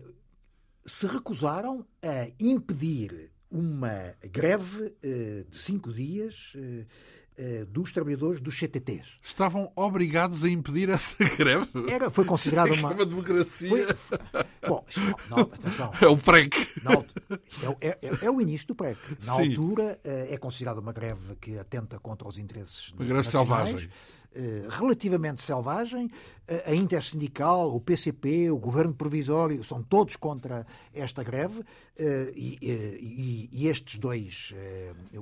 [0.84, 6.52] se recusaram a impedir uma greve uh, de cinco dias
[7.68, 9.06] dos trabalhadores dos CTTs.
[9.22, 11.90] Estavam obrigados a impedir essa greve?
[11.90, 12.92] Era, foi considerada uma...
[12.92, 13.68] uma democracia.
[13.68, 14.44] Foi...
[14.68, 14.84] Bom,
[15.30, 15.90] não, atenção.
[16.00, 16.54] É o PREC.
[17.80, 18.98] é, é, é, o início do PREC.
[19.24, 19.50] Na Sim.
[19.50, 23.88] altura é considerada uma greve que atenta contra os interesses Uma greve selvagem.
[24.34, 26.10] Eh, relativamente selvagem.
[26.48, 31.62] Eh, a Intersindical, o PCP, o Governo Provisório, são todos contra esta greve
[31.96, 34.52] eh, e, e, e estes dois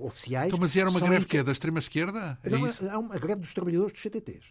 [0.01, 0.49] oficiais.
[0.49, 2.39] Então, mas era uma greve que é da extrema-esquerda?
[2.43, 4.47] É, é uma greve dos trabalhadores dos CTTs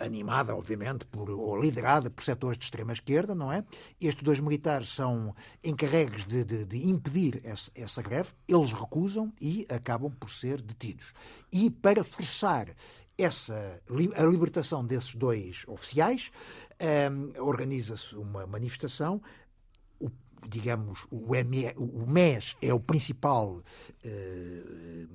[0.00, 3.62] animada, obviamente, por, ou liderada por setores de extrema-esquerda, não é?
[4.00, 9.64] Estes dois militares são encarregues de, de, de impedir essa, essa, greve, eles recusam e
[9.68, 11.12] acabam por ser detidos.
[11.52, 12.74] E para forçar
[13.18, 13.82] essa,
[14.16, 16.30] a libertação desses dois oficiais,
[16.80, 19.20] um, organiza-se uma manifestação.
[20.00, 20.08] O,
[20.48, 25.08] digamos, o, ME, o MES é o principal uh,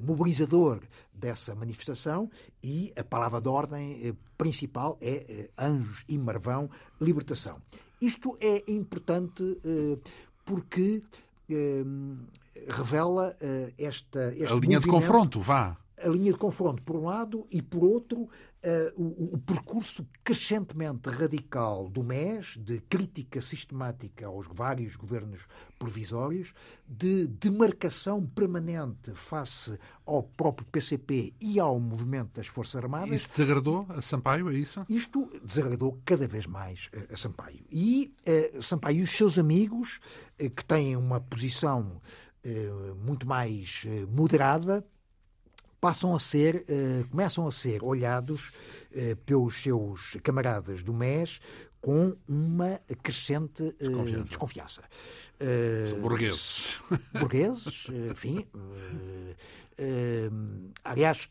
[0.00, 0.80] mobilizador
[1.12, 2.28] dessa manifestação
[2.62, 7.60] e a palavra de ordem uh, principal é Anjos e Marvão, libertação.
[8.00, 9.42] Isto é importante
[10.44, 11.02] porque
[12.68, 13.36] revela
[13.76, 14.28] esta.
[14.28, 18.22] A linha de confronto, vá a linha de confronto por um lado e por outro
[18.22, 18.28] uh,
[18.96, 25.46] o, o, percurso crescentemente radical do MES, de crítica sistemática aos vários governos
[25.78, 26.54] provisórios,
[26.86, 33.10] de demarcação permanente face ao próprio PCP e ao movimento das Forças Armadas.
[33.10, 34.84] Isso desagradou a Sampaio, é isso?
[34.88, 37.64] Isto desagradou cada vez mais a Sampaio.
[37.70, 38.14] E
[38.56, 40.00] uh, Sampaio e os seus amigos,
[40.40, 42.00] uh, que têm uma posição
[43.04, 44.82] muito mais moderada,
[45.80, 48.50] passam a ser, uh, começam a ser olhados
[48.92, 51.40] uh, pelos seus camaradas do MES
[51.80, 54.24] com uma crescente uh, desconfiança.
[54.24, 54.82] desconfiança.
[55.90, 56.80] São burgueses.
[57.12, 58.44] Burgueses, enfim.
[60.82, 61.30] aliás,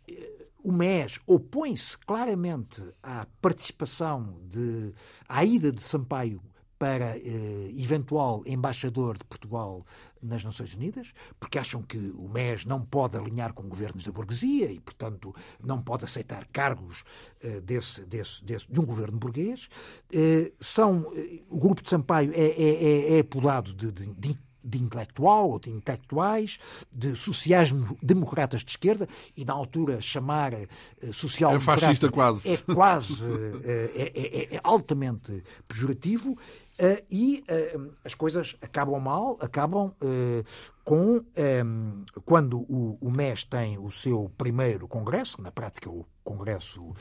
[0.63, 4.93] o MES opõe-se claramente à participação, de,
[5.27, 6.41] à ida de Sampaio
[6.77, 9.85] para eh, eventual embaixador de Portugal
[10.21, 14.71] nas Nações Unidas, porque acham que o MES não pode alinhar com governos da burguesia
[14.71, 17.03] e, portanto, não pode aceitar cargos
[17.41, 19.69] eh, desse, desse, desse, de um governo burguês.
[20.11, 24.47] Eh, são, eh, o grupo de Sampaio é, é, é, é apodado de, de, de
[24.67, 26.59] de intelectual ou de intelectuais,
[26.91, 32.49] de sociais-democratas de esquerda, e na altura chamar uh, social-democrata é, fascista quase.
[32.49, 36.37] é quase uh, é, é, é, altamente pejorativo.
[36.79, 40.43] Uh, e uh, as coisas acabam mal, acabam uh,
[40.83, 41.23] com
[41.65, 46.93] um, quando o, o, MES tem o seu primeiro congresso, na prática o congresso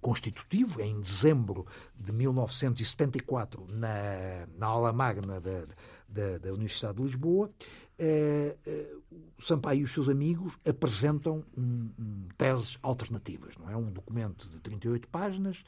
[0.00, 5.64] constitutivo, em dezembro de 1974, na, na aula magna da,
[6.08, 7.50] da, da Universidade de Lisboa,
[9.38, 13.54] o Sampaio e os seus amigos apresentam um, um, teses alternativas.
[13.58, 15.58] Não é um documento de 38 páginas,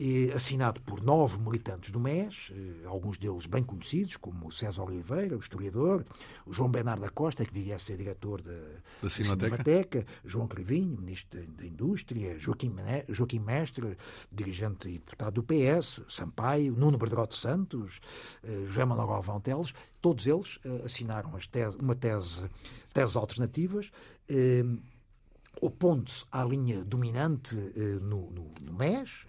[0.00, 5.36] eh, assinado por nove militantes do MES, eh, alguns deles bem conhecidos, como César Oliveira,
[5.36, 6.04] o historiador,
[6.46, 8.52] o João Bernardo da Costa, que viria a ser diretor da,
[9.02, 9.44] da Cinemateca.
[9.44, 12.74] Cinemateca, João Crevinho, ministro da Indústria, Joaquim,
[13.08, 13.96] Joaquim Mestre,
[14.30, 18.00] dirigente e deputado do PS, Sampaio, Nuno Berdrado Santos,
[18.42, 22.42] eh, José Manuel Galvão Teles, todos eles eh, assinaram tese, uma tese
[22.92, 23.90] teses alternativas,
[24.28, 24.64] eh,
[25.60, 29.26] opondo-se à linha dominante eh, no, no, no, MES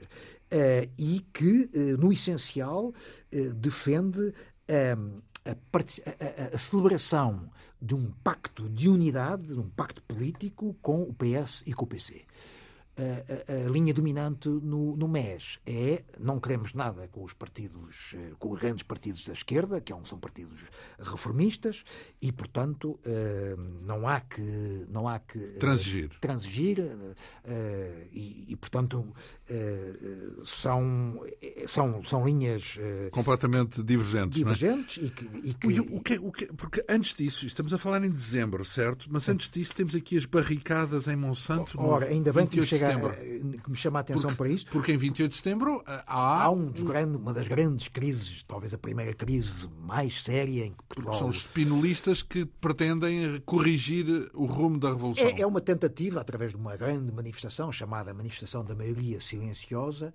[0.49, 2.93] eh, e que, eh, no essencial,
[3.31, 4.33] eh, defende
[4.67, 4.95] eh,
[5.45, 7.49] a, a, a, celebração
[7.81, 11.87] de um pacto de unidade, de um pacto político com o PS e com o
[11.87, 12.25] PC.
[12.97, 18.33] A, a, linha dominante no, no MES é não queremos nada com os partidos, eh,
[18.37, 20.59] com os grandes partidos da esquerda, que é são partidos
[20.99, 21.83] reformistas,
[22.21, 26.79] e portanto eh, não há que não há que eh, transigir, transigir
[28.11, 29.13] e, e, portanto
[30.45, 31.21] são
[31.67, 32.77] são são linhas
[33.11, 34.43] completamente divergentes, é?
[34.43, 35.05] divergentes é?
[35.05, 35.79] e que, e que...
[35.79, 39.07] O, que, o que, porque antes disso estamos a falar em dezembro, certo?
[39.09, 41.79] Mas antes disso temos aqui as barricadas em Monsanto.
[41.79, 44.71] Ora, ainda bem que chega eh, que me chama a atenção porque, para isto.
[44.71, 46.43] Porque em 28 de setembro eh, há.
[46.43, 50.83] Há um grande, uma das grandes crises, talvez a primeira crise mais séria em que
[50.83, 51.11] Portugal.
[51.11, 55.25] Porque são os spinolistas que pretendem corrigir o rumo da Revolução.
[55.25, 60.13] É, é uma tentativa, através de uma grande manifestação, chamada Manifestação da Maioria Silenciosa,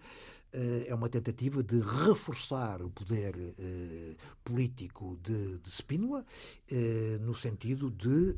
[0.53, 6.25] eh, é uma tentativa de reforçar o poder eh, político de, de Spínola,
[6.71, 8.37] eh, no sentido de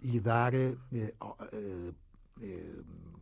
[0.00, 0.52] lhe dar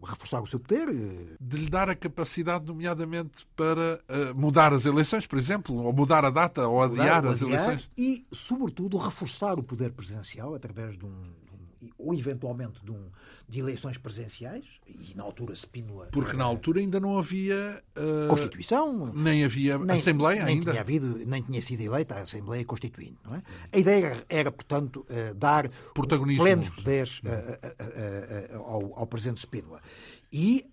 [0.07, 0.89] reforçar o seu poder.
[0.89, 5.93] Eh, de lhe dar a capacidade, nomeadamente, para uh, mudar as eleições, por exemplo, ou
[5.93, 7.91] mudar a data, ou adiar, mudar, as adiar, eleições.
[7.97, 11.33] E, sobretudo, reforçar o poder presidencial através de um,
[11.99, 13.11] ou eventualmente de, um,
[13.49, 16.07] de, eleições presenciais, e na altura Spínola...
[16.13, 17.83] Porque na altura ainda não havia...
[17.97, 19.13] Uh, Constituição.
[19.15, 20.71] Nem havia nem, Assembleia nem ainda.
[20.71, 23.19] Tinha havido, nem tinha sido eleita a Assembleia Constituinte.
[23.25, 23.43] Não é?
[23.73, 25.69] A ideia era, era portanto, uh, dar
[26.37, 29.81] plenos poderes uh, ao, ao Presidente Spínola.
[30.33, 30.67] E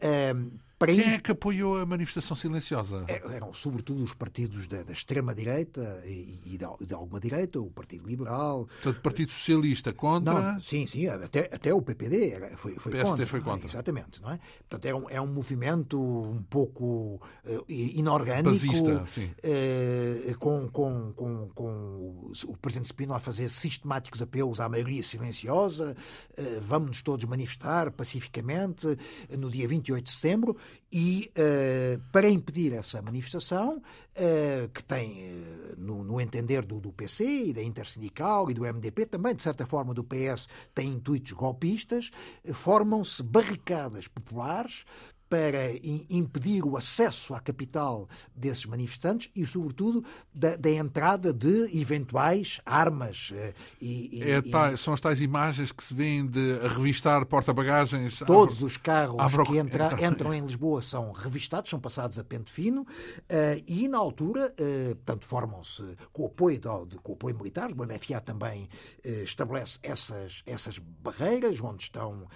[0.84, 3.06] para Quem é que apoiou a manifestação silenciosa?
[3.08, 7.70] É, eram sobretudo os partidos da, da extrema-direita e, e de, de, alguma direita, o
[7.70, 8.66] Partido Liberal.
[8.66, 10.54] Portanto, o Partido Socialista contra.
[10.54, 13.26] Não, sim, sim, até, até o PPD era, foi, foi PSD contra.
[13.26, 13.68] foi contra.
[13.68, 13.72] É?
[13.72, 14.40] Exatamente, não é?
[14.70, 18.50] Portanto, é um, é um movimento um pouco uh, inorgânico.
[18.50, 19.32] Basista, sim.
[19.44, 25.96] Uh, com, com, com, com o Presidente Spino a fazer sistemáticos apelos à maioria silenciosa.
[26.38, 28.98] Uh, vamos-nos todos manifestar pacificamente
[29.38, 30.58] no dia 28 de setembro
[30.92, 36.92] e uh, para impedir essa manifestação, uh, que tem, uh, no, no, entender do, do,
[36.92, 41.32] PC e da Intersindical e do MDP, também de certa forma do PS, tem intuitos
[41.32, 42.12] golpistas,
[42.54, 44.86] formam-se barricadas populares
[45.30, 45.74] para
[46.10, 50.04] impedir o acesso à capital desses manifestantes e, sobretudo,
[50.34, 53.32] da, da entrada de eventuais armas.
[53.34, 58.20] Eh, e, é, tá, são as tais imagens que se vêem de revistar porta-bagagens.
[58.20, 59.18] Todos os carros
[59.48, 63.98] que entra, entram em Lisboa são revistados, são passados a pente fino uh, e, na
[63.98, 67.72] altura, uh, portanto, formam-se com o apoio, de, com o apoio militar.
[67.72, 68.70] O MFA também
[69.04, 72.28] uh, estabelece essas, essas barreiras onde estão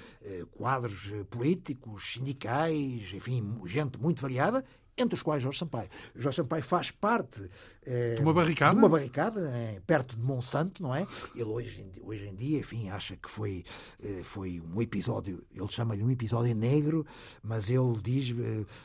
[0.52, 4.64] quadros políticos, sindicais, enfim, gente muito variada,
[4.98, 5.90] entre os quais Jorge Sampaio.
[6.16, 7.50] Jorge Sampaio faz parte
[7.86, 11.06] eh, de uma barricada, de uma barricada eh, perto de Monsanto, não é?
[11.36, 13.64] Ele hoje em, hoje em dia, enfim, acha que foi,
[14.02, 17.06] eh, foi um episódio, ele chama-lhe um episódio negro,
[17.44, 18.36] mas ele diz,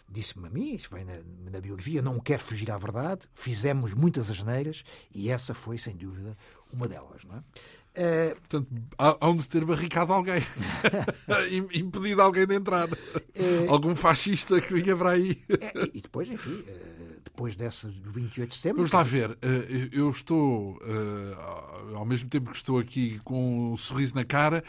[0.09, 1.15] disse-me a mim, isso vem na,
[1.51, 4.85] na biografia, não quero fugir à verdade, fizemos muitas asneiras
[5.15, 6.37] e essa foi, sem dúvida,
[6.71, 7.43] uma delas, não é?
[7.93, 10.43] Uh, Portanto, há, onde ter barricado alguém,
[11.75, 12.97] impedido alguém de entrar, uh,
[13.69, 15.33] algum fascista que vinha para aí.
[15.51, 18.77] Uh, e depois, enfim, uh, depois desse 28 de setembro.
[18.79, 19.37] Vamos lá ver,
[19.93, 20.81] eu estou,
[21.95, 24.65] ao mesmo tempo que estou aqui com um sorriso na cara,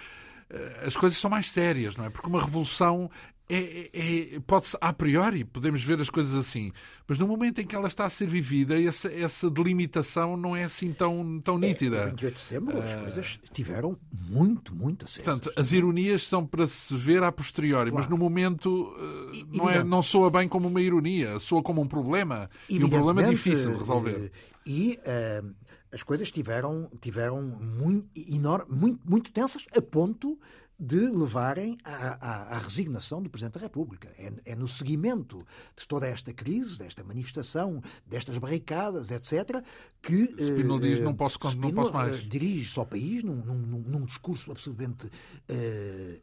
[0.86, 2.09] as coisas são mais sérias, não é?
[2.09, 3.09] Porque uma revolução
[3.54, 6.72] é, é, é, pode a priori podemos ver as coisas assim,
[7.08, 10.64] mas no momento em que ela está a ser vivida, essa, essa delimitação não é
[10.64, 11.97] assim tão, tão nítida.
[11.97, 15.26] É, 28 de setembro as uh, coisas tiveram muito, muito acesas.
[15.26, 18.04] Portanto, as ironias são para se ver a posteriori, claro.
[18.04, 21.88] mas no momento uh, não, é, não soa bem como uma ironia, soa como um
[21.88, 22.49] problema.
[22.68, 24.32] E um problema difícil de resolver.
[24.66, 25.54] E uh,
[25.91, 30.39] as coisas tiveram, tiveram muito, enorme, muito, muito tensas a ponto
[30.84, 34.14] de levarem à, à, à, resignação do Presidente da República.
[34.18, 35.40] É, é, no seguimento
[35.78, 39.64] de toda esta crise, desta manifestação, destas barricadas, etc.,
[40.02, 42.26] que Spino uh, diz não posso, Spino, não posso mais.
[42.26, 46.22] Uh, dirige-se ao país num, num, num discurso absolutamente uh,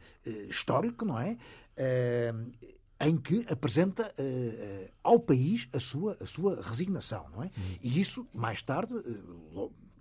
[0.50, 1.38] histórico, não é?
[3.02, 4.12] em que apresenta
[5.02, 7.46] ao país a sua, a sua resignação, não é?
[7.46, 7.78] Hum.
[7.80, 8.92] E isso, mais tarde,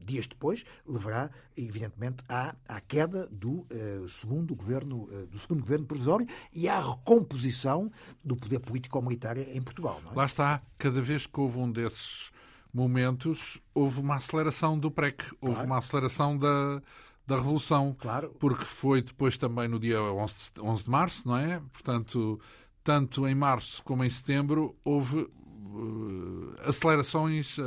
[0.10, 5.86] dias depois, levará, evidentemente, à, à queda do, uh, segundo governo, uh, do segundo governo
[5.86, 7.92] provisório e à recomposição
[8.24, 10.02] do poder político-militar em Portugal.
[10.12, 10.16] É?
[10.16, 12.32] Lá está, cada vez que houve um desses
[12.74, 15.68] momentos, houve uma aceleração do PREC, houve claro.
[15.68, 16.82] uma aceleração da,
[17.26, 17.96] da Revolução.
[18.00, 18.36] Claro.
[18.40, 21.62] Porque foi depois também no dia 11, 11 de março, não é?
[21.72, 22.40] Portanto,
[22.84, 27.58] tanto em março como em setembro, houve uh, acelerações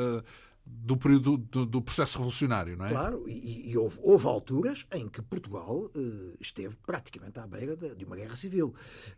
[0.84, 2.90] do período do, do, processo revolucionário, não é?
[2.90, 7.94] Claro, e, e houve, houve, alturas em que Portugal uh, esteve praticamente à beira de,
[7.94, 8.74] de uma guerra civil,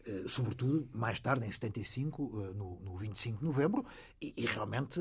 [0.07, 3.84] uh, sobretudo mais tarde, em 75, uh, no, no 25 de novembro,
[4.20, 5.00] e, e realmente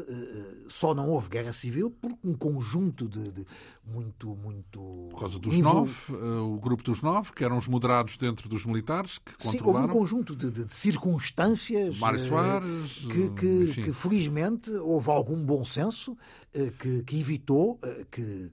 [0.67, 3.45] só não houve guerra civil por um conjunto de, de
[3.85, 5.09] muito, muito.
[5.11, 5.75] Por causa dos invol...
[5.75, 9.87] nove, o grupo dos nove, que eram os moderados dentro dos militares, que Sim, controlaram.
[9.87, 11.97] houve um conjunto de, de circunstâncias.
[11.97, 13.05] Mário Soares.
[13.11, 16.42] Que, que, que, felizmente houve algum bom senso eh,
[16.79, 18.51] que, que evitou eh, que,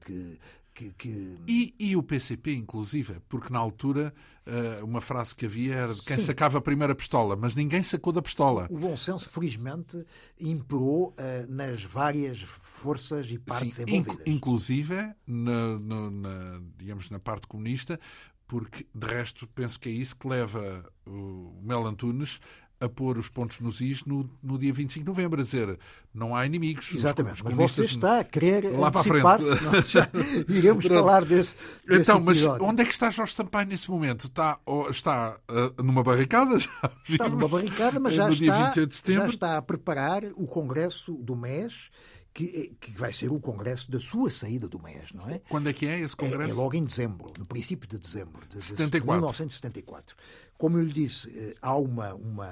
[0.74, 1.38] que, que...
[1.46, 4.14] E, e, o PCP, inclusive, porque na altura
[4.46, 6.24] eh, uma frase que havia era de quem Sim.
[6.24, 8.66] sacava a primeira pistola, mas ninguém sacou da pistola.
[8.70, 10.02] O bom senso, felizmente,
[10.38, 11.14] imperou
[11.48, 14.26] nas várias forças e partes Sim, envolvidas.
[14.26, 14.94] inclusive,
[15.26, 18.00] na, na, na, digamos, na parte comunista,
[18.46, 22.40] porque, de resto, penso que é isso que leva o Mel Antunes
[22.80, 25.78] a pôr os pontos nos is no, no dia 25 de novembro, a dizer
[26.12, 26.92] não há inimigos.
[26.94, 29.22] Exatamente, mas você está a querer lá para frente.
[29.86, 30.08] Já
[30.48, 31.54] iremos falar desse,
[31.86, 34.26] desse Então, mas onde é que está Jorge Sampaio nesse momento?
[34.26, 34.58] Está,
[34.88, 36.58] está uh, numa barricada?
[36.58, 36.68] Já
[37.08, 38.72] está numa barricada, mas já está,
[39.12, 41.90] já está a preparar o congresso do mês
[42.32, 45.40] que, que, vai ser o congresso da sua saída do mês, não é?
[45.48, 46.50] Quando é que é esse congresso?
[46.50, 49.00] É, é logo em dezembro, no princípio de dezembro de, 74.
[49.00, 50.16] de 1974.
[50.60, 52.50] Como eu lhe disse, eh, há uma, uma,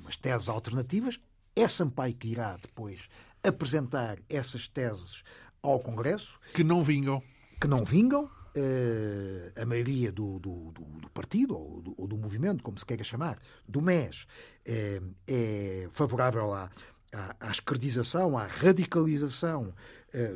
[0.00, 1.20] umas teses alternativas.
[1.54, 3.10] É Sampaio que irá depois
[3.44, 5.22] apresentar essas teses
[5.62, 6.40] ao Congresso.
[6.54, 7.22] Que não vingam.
[7.60, 8.24] Que não vingam.
[8.56, 12.86] Uh, a maioria do, do, do, do partido, ou do, ou do, movimento, como se
[12.86, 14.26] queira chamar, do MES,
[14.64, 16.70] é, é favorável à,
[17.12, 19.74] à, à esquerdização, à radicalização uh,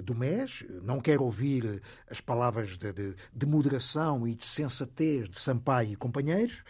[0.04, 0.64] do MES.
[0.82, 5.96] Não quero ouvir as palavras de, de, de, moderação e de sensatez de Sampaio e
[5.96, 6.62] companheiros.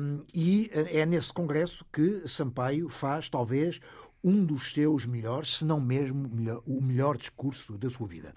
[0.00, 3.80] Um, e eh, é nesse congresso que Sampaio faz, talvez,
[4.22, 6.28] um dos seus melhores, se não mesmo
[6.66, 8.34] o melhor discurso da sua vida.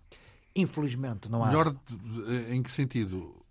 [0.55, 1.47] Infelizmente não há.
[1.47, 1.75] Melhor
[2.49, 3.42] em que sentido?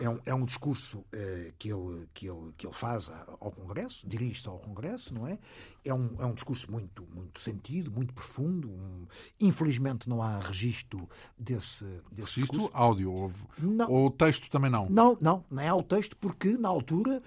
[0.00, 3.50] É, é, um, é um discurso uh, que, ele, que, ele, que ele faz ao
[3.50, 5.38] Congresso, dirige-se ao Congresso, não é?
[5.84, 8.68] É um, é um discurso muito, muito sentido, muito profundo.
[8.68, 9.06] Um,
[9.40, 12.70] infelizmente não há registro desse, desse registro discurso.
[12.72, 14.88] áudio, ou, não, ou texto também não?
[14.88, 17.22] Não, não, não é o texto, porque na altura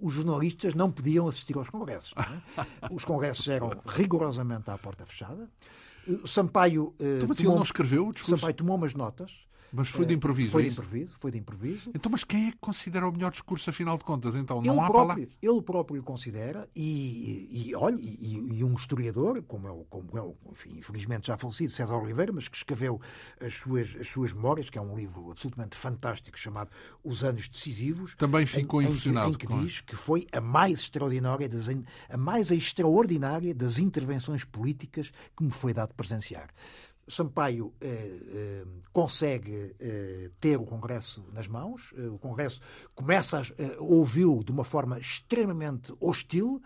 [0.00, 2.12] os jornalistas não podiam assistir aos congressos.
[2.16, 2.92] É?
[2.94, 5.50] Os congressos eram rigorosamente à porta fechada.
[6.24, 6.94] Sampaio.
[7.00, 8.36] Uh, então, tomou, não escreveu o discurso?
[8.36, 9.32] Sampaio tomou umas notas
[9.72, 10.50] mas foi de improviso.
[10.50, 11.90] Foi é de improviso, foi de improviso.
[11.94, 14.36] Então, mas quem é que considera o melhor discurso, afinal de contas?
[14.36, 19.42] Então, não ele há próprio, Ele próprio considera, e, e olha, e, e, um historiador,
[19.42, 23.00] como é o, como é o enfim, infelizmente já falecido, César Oliveira, mas que escreveu
[23.40, 26.70] as suas, as suas memórias, que é um livro absolutamente fantástico chamado
[27.02, 28.14] Os Anos Decisivos.
[28.16, 29.30] Também ficou em, impressionado.
[29.30, 31.68] Em que, em que diz que foi a mais extraordinária, das,
[32.10, 36.50] a mais extraordinária das intervenções políticas que me foi dado presenciar.
[37.06, 42.60] Sampaio eh, eh, consegue eh, ter o Congresso nas mãos, eh, o Congresso
[42.94, 46.62] começa a eh, ouvi-lo de uma forma extremamente hostil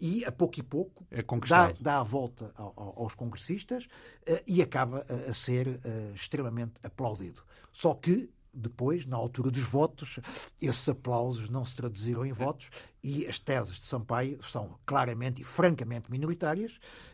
[0.00, 3.88] e, a pouco e pouco, é dá, dá, a volta aos congressistas
[4.26, 5.80] eh, e acaba a, a ser
[6.14, 7.42] extremamente aplaudido.
[7.72, 10.18] Só que depois, na altura dos votos,
[10.60, 12.70] esses aplausos não se traduziram em votos
[13.02, 16.72] e as teses de Sampaio são claramente e francamente minoritárias.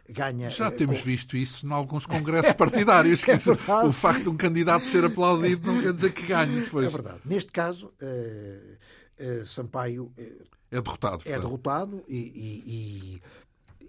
[0.09, 1.05] Ganha, Já eh, temos com...
[1.05, 3.26] visto isso em alguns congressos partidários.
[3.28, 6.86] é isso, o facto de um candidato ser aplaudido não quer dizer que ganhe depois.
[6.86, 7.20] É verdade.
[7.24, 10.12] Neste caso, uh, uh, Sampaio.
[10.18, 11.22] Uh, é derrotado.
[11.26, 13.22] É derrotado e, e, e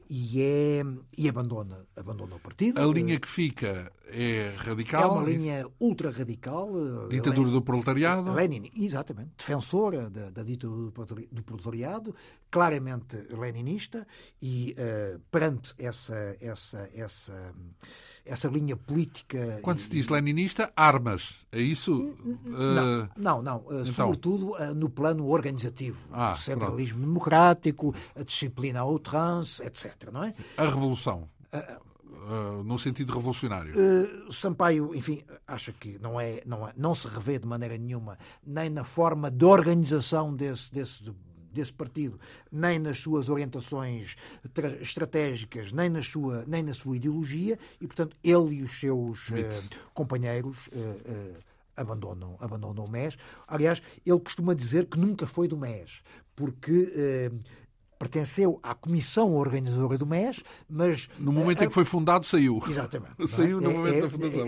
[0.10, 0.84] e, é,
[1.18, 2.80] e abandona, abandona o partido.
[2.80, 5.04] A linha que fica é radical?
[5.04, 6.70] É uma linha ultra radical.
[7.06, 8.34] Eh, ditadura do proletariado?
[8.34, 9.32] Lenin, exatamente.
[9.38, 10.92] Defensora da, da ditadura
[11.32, 12.16] do proletariado,
[12.52, 14.06] claramente leninista
[14.42, 17.54] e uh, perante essa, essa, essa,
[18.26, 19.60] essa linha política.
[19.62, 21.46] Quando se diz leninista, armas.
[21.52, 22.14] É isso?
[22.46, 23.10] Não, uh...
[23.18, 23.58] não, não.
[23.60, 23.94] Uh, então...
[23.94, 25.98] Sobretudo no plano organizativo.
[26.12, 27.08] Ah, o centralismo pronto.
[27.08, 30.12] democrático, a disciplina à outrance, etc.
[30.12, 30.34] Não é?
[30.58, 31.30] A revolução.
[32.24, 33.74] Uh, no sentido revolucionário.
[33.76, 38.18] Uh, Sampaio, enfim, acha que não, é, não, é, não se revê de maneira nenhuma
[38.46, 41.04] nem na forma de organização desse, desse
[41.52, 42.20] desse partido,
[42.52, 44.16] nem nas suas orientações
[44.82, 49.34] estratégicas, nem na sua, nem na sua ideologia, e, portanto, ele e os seus uh,
[49.94, 50.58] companheiros
[51.78, 53.16] abandonam, abandonam o MES.
[53.48, 56.02] Aliás, ele costuma dizer que nunca foi do MES,
[56.36, 57.32] porque
[58.04, 61.08] pertenceu à comissão organizadora do MES, mas...
[61.18, 62.62] No momento em que foi fundado, saiu.
[62.70, 63.16] Exatamente.
[63.28, 64.48] saiu no momento da fundação.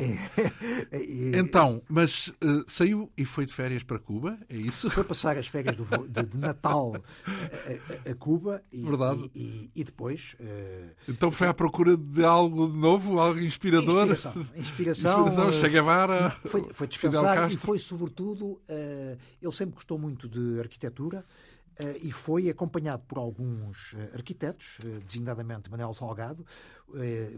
[1.33, 4.89] então, mas uh, saiu e foi de férias para Cuba, é isso?
[4.91, 6.95] Foi passar as férias do, de, de, Natal
[7.25, 9.31] a, a, a Cuba e, Verdade.
[9.33, 10.35] e, e, e depois...
[10.37, 14.09] Uh, então foi à procura de algo novo, algo inspirador?
[14.09, 14.47] Inspiração.
[14.57, 20.27] Inspiração, inspiração Che Guevara, foi, foi descansar e foi, sobretudo, uh, ele sempre gostou muito
[20.27, 21.54] de arquitetura, Uh,
[22.01, 26.45] e foi acompanhado por alguns uh, arquitetos, uh, designadamente Manuel Salgado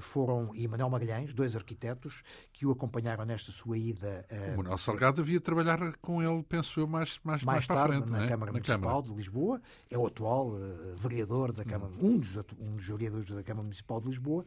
[0.01, 2.21] foram, e Manuel Magalhães, dois arquitetos,
[2.51, 4.23] que o acompanharam nesta sua ida.
[4.53, 8.11] o Manuel Salgado havia trabalhar com ele, penso eu, mais, mais, mais, mais tarde, frente,
[8.11, 8.27] na é?
[8.27, 9.01] Câmara na Municipal Câmara.
[9.03, 9.61] de Lisboa.
[9.89, 10.51] É o atual
[10.97, 12.15] vereador da Câmara, hum.
[12.15, 14.45] um, dos, um dos vereadores da Câmara Municipal de Lisboa.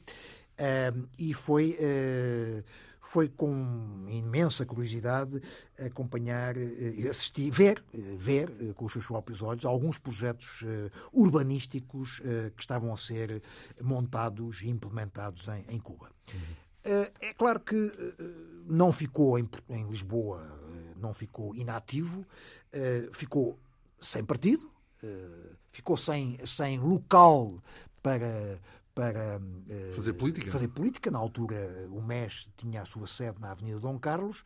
[1.18, 1.78] e foi
[3.11, 5.42] foi com imensa curiosidade
[5.84, 10.64] acompanhar, eh, assistir, ver, eh, ver eh, com os seus próprios olhos alguns projetos
[11.12, 12.20] urbanísticos
[12.54, 13.42] que estavam a ser
[13.80, 16.08] montados e implementados em, em Cuba.
[16.32, 17.02] Uhum.
[17.20, 17.92] É claro que
[18.66, 20.46] não ficou em, em Lisboa,
[20.96, 22.24] não ficou inativo,
[23.12, 23.58] ficou
[24.00, 24.70] sem partido,
[25.72, 27.61] ficou sem, sem local
[28.02, 28.58] para
[28.95, 29.41] para
[29.95, 30.51] fazer política.
[30.51, 31.11] fazer política.
[31.11, 34.43] Na altura, o MES tinha a sua sede na Avenida Dom Carlos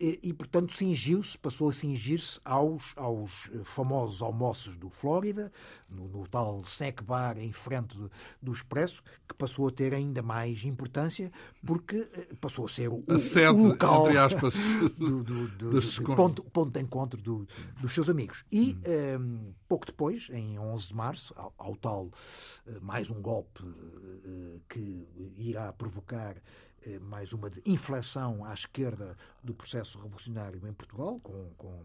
[0.00, 5.52] e, e portanto, cingiu-se, passou a cingir-se aos, aos famosos almoços do Flórida,
[5.88, 10.22] no, no tal snack bar em frente do, do, Expresso, que passou a ter ainda
[10.22, 11.30] mais importância,
[11.64, 14.54] porque eh, passou a ser o, a sede, o local entre aspas,
[14.96, 18.44] do, do, do ponto, ponto de encontro dos seus amigos.
[18.50, 18.78] E
[19.18, 19.20] hum.
[19.20, 22.10] um, pouco depois, em 11 de março, ao, ao tal
[22.66, 26.42] eh, mais um golpe uh, que irá provocar eh,
[27.02, 31.82] mais uma de inflexão à esquerda do processo revolucionário em Portugal, com, com,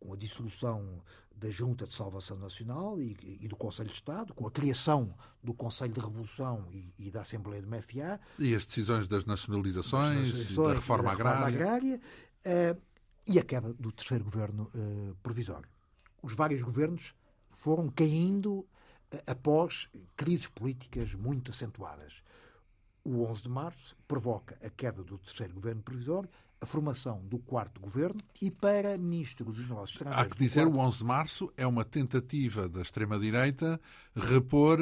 [0.00, 1.02] com a dissolução
[1.42, 5.12] da Junta de Salvação Nacional e, e, do Conselho de Estado, com a criação
[5.42, 8.20] do Conselho de Revolução e, e da Assembleia do MFA.
[8.38, 12.00] E as decisões das nacionalizações, das nacionalizações da reforma, da reforma agrária.
[12.46, 12.82] agrária uh,
[13.26, 15.68] e a queda do terceiro governo uh, provisório.
[16.22, 17.12] Os vários governos
[17.50, 18.68] foram caindo uh,
[19.26, 22.22] após crises políticas muito acentuadas
[23.04, 26.30] o 11 de março provoca a queda do terceiro governo provisório,
[26.62, 30.32] a formação do quarto governo e para ministro dos negócios estrangeiros.
[30.32, 30.76] Há que dizer, quarto...
[30.76, 33.80] o 11 de março é uma tentativa da extrema-direita
[34.14, 34.78] repor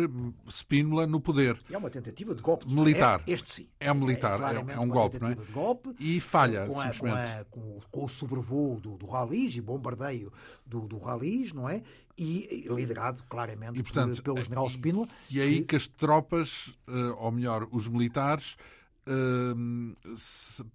[0.51, 1.59] Spínola no poder.
[1.70, 2.68] É uma tentativa de golpe.
[2.68, 3.22] Militar.
[3.26, 3.68] É, este sim.
[3.81, 5.35] É militar, é, é, um golpe, não é?
[5.35, 9.61] Golpe, e falha, com, a, com, a, com, com, o sobrevoo do, do Ralis e
[9.62, 10.31] bombardeio
[10.66, 11.83] do, do Ralis, não é?
[12.18, 15.09] E liderado claramente e, portanto, por, pelo general Spínola.
[15.31, 15.64] E, e aí que...
[15.64, 18.59] que as tropas, eh, ou melhor, os militares,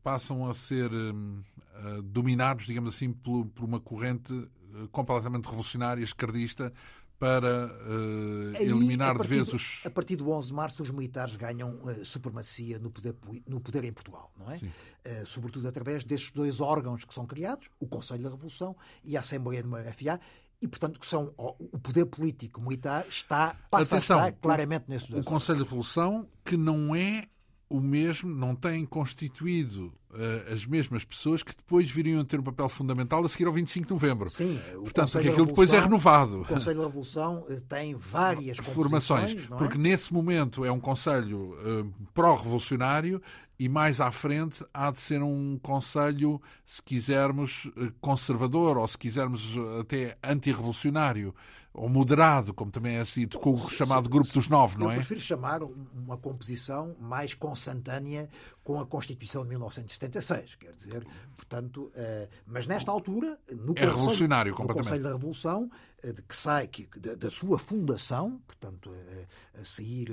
[0.03, 6.71] passam a ser uh, dominados, digamos assim, por, uma corrente uh, completamente revolucionária, esquerdista,
[7.17, 9.81] para uh, Aí, eliminar de vez os.
[9.85, 13.15] A partir do 11 de março, os militares ganham uh, supremacia no poder,
[13.47, 14.57] no poder em Portugal, não é?
[14.57, 19.21] Uh, sobretudo através destes dois órgãos que são criados, o Conselho da Revolução e a
[19.21, 20.19] Assembleia do MFA,
[20.61, 25.09] e, portanto, que são, o poder político militar está, passa Atenção, a estar claramente nesses
[25.09, 27.27] dois O Conselho da Revolução, que não é
[27.69, 32.43] o mesmo, não tem constituído uh, as mesmas pessoas que depois viriam a ter um
[32.43, 34.29] papel fundamental a seguir ao 25 de novembro.
[34.29, 36.41] Sim, Portanto, porque aquilo depois é renovado.
[36.41, 39.55] O Conselho da Revolução uh, tem várias formações, é?
[39.55, 43.21] porque nesse momento é um Conselho uh, pró-revolucionário
[43.57, 49.55] e mais à frente há de ser um Conselho, se quisermos, conservador ou se quisermos
[49.79, 51.33] até antirrevolucionário
[51.75, 54.93] ou moderado, como também é dito, com o chamado Grupo dos Nove, não é?
[54.93, 58.29] Eu prefiro chamar uma composição mais consentânea
[58.63, 61.05] com a Constituição de 1976, quer dizer,
[61.35, 64.73] portanto, uh, mas nesta altura, no é Conselho, revolucionário no.
[64.73, 65.69] Conselho da Revolução,
[66.03, 70.09] uh, de que sai que, da, da, sua fundação, portanto, uh, a sair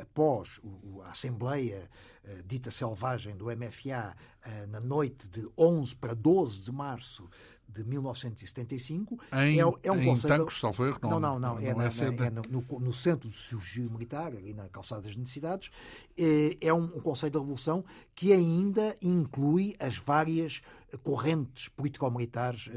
[0.00, 1.90] após o, a Assembleia
[2.44, 4.14] dita selvagem do MFA
[4.68, 7.28] na noite de 11 para 12 de março
[7.70, 9.18] de 1975.
[9.32, 10.38] Em, é, é um em conselho...
[10.38, 10.98] Tancos, salvo erro?
[11.02, 11.38] Não, não, não.
[11.38, 14.68] não, é, não é, na, é no, no, no, Centro de Cirurgia Militar, ali na
[14.68, 15.70] Calçada das Necessidades.
[16.18, 20.62] É, é um, um Conselho da Revolução que ainda inclui as várias
[20.98, 22.70] correntes político-militares uh,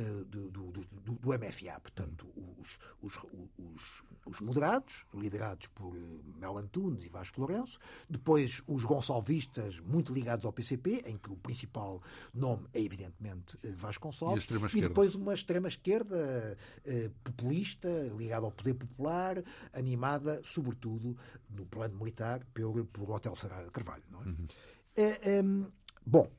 [0.00, 1.80] uh, do, do, do, do, MFA.
[1.80, 2.26] Portanto,
[2.60, 3.18] os, os,
[3.58, 5.94] os, os, moderados, liderados por
[6.38, 7.78] Mel Antunes e Vasco Lourenço.
[8.08, 14.08] Depois, os gonçalvistas, muito ligados ao PCP, em que o principal nome é, evidentemente, Vasco
[14.08, 14.46] Gonçalves.
[14.74, 19.42] E, e depois uma extrema-esquerda uh, populista, ligada ao poder popular,
[19.72, 21.16] animada, sobretudo,
[21.50, 24.02] no plano militar, pelo, pelo Hotel Saraiva de Carvalho.
[24.10, 24.24] Não é?
[24.24, 24.46] Uhum.
[25.44, 25.72] um,
[26.06, 26.30] bom,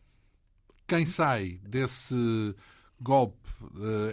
[0.88, 2.56] quem sai desse
[3.00, 3.38] golpe,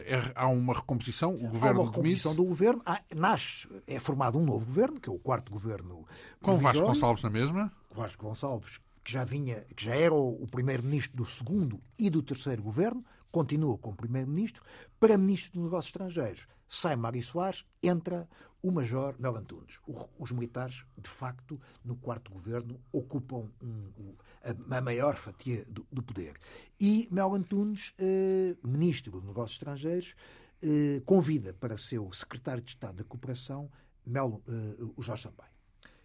[0.06, 4.38] é, há uma recomposição, o governo Há uma recomposição do governo, há, nasce, é formado
[4.38, 6.06] um novo governo, que é o quarto governo.
[6.40, 7.72] Com Vasco Gonçalves na mesma?
[7.90, 12.22] Vasco Gonçalves, que já vinha, que já era o, o primeiro-ministro do segundo e do
[12.22, 14.62] terceiro governo, continua como primeiro-ministro,
[15.00, 16.46] para ministro dos Negócios Estrangeiros.
[16.68, 18.28] Sai Mário Soares, entra
[18.62, 19.80] o Major Mel Antunes.
[20.18, 25.86] os militares, de facto, no quarto governo, ocupam um, um, a, a, maior fatia do,
[25.90, 26.38] do poder.
[26.80, 30.14] E Mel Antunes, eh, ministro dos Negócios Estrangeiros,
[30.62, 33.68] eh, convida para seu secretário de Estado da Cooperação
[34.06, 35.50] Mel, eh, o Jorge Sampaio.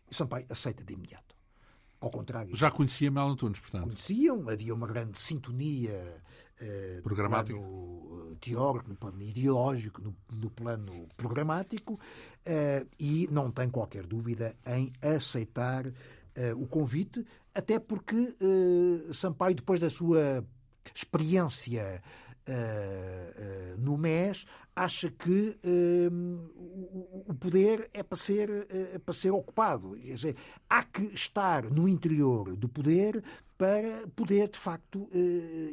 [0.10, 1.36] E Sampaio aceita de imediato.
[2.00, 2.56] Ao contrário.
[2.56, 3.84] Já conhecia Mel Antunes, portanto.
[3.84, 6.24] Conheciam, havia uma grande sintonia
[6.60, 7.02] no eh,
[8.38, 14.92] teórico, no plano ideológico, no, no plano programático, uh, e não tem qualquer dúvida em
[15.02, 15.94] aceitar uh,
[16.56, 18.36] o convite, até porque
[19.12, 20.46] Sampaio, depois da sua
[20.94, 22.02] experiência
[22.48, 24.46] uh, no MES,
[24.78, 29.96] acha que uh, o poder é para ser, uh, para ser ocupado.
[29.96, 30.36] Quer dizer,
[30.70, 33.24] há que estar no interior do poder
[33.58, 35.10] para poder, de facto,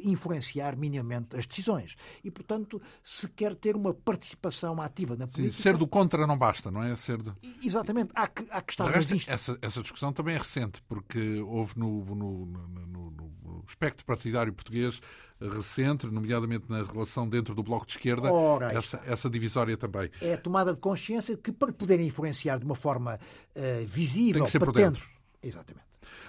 [0.03, 1.95] influenciar minimamente as decisões.
[2.23, 5.55] E, portanto, se quer ter uma participação ativa na política...
[5.55, 6.95] Sim, ser do contra não basta, não é?
[6.95, 7.37] Ser do...
[7.63, 8.09] Exatamente.
[8.15, 8.89] Há que, há que estar...
[8.89, 14.51] Resto, essa, essa discussão também é recente, porque houve no, no, no, no espectro partidário
[14.51, 14.99] português
[15.39, 20.09] recente, nomeadamente na relação dentro do Bloco de Esquerda, Ora, essa, essa, divisória também.
[20.21, 23.19] É a tomada de consciência que, para poder influenciar de uma forma
[23.55, 25.09] uh, visível, tem que ser patente, por dentro.
[25.41, 25.85] Exatamente.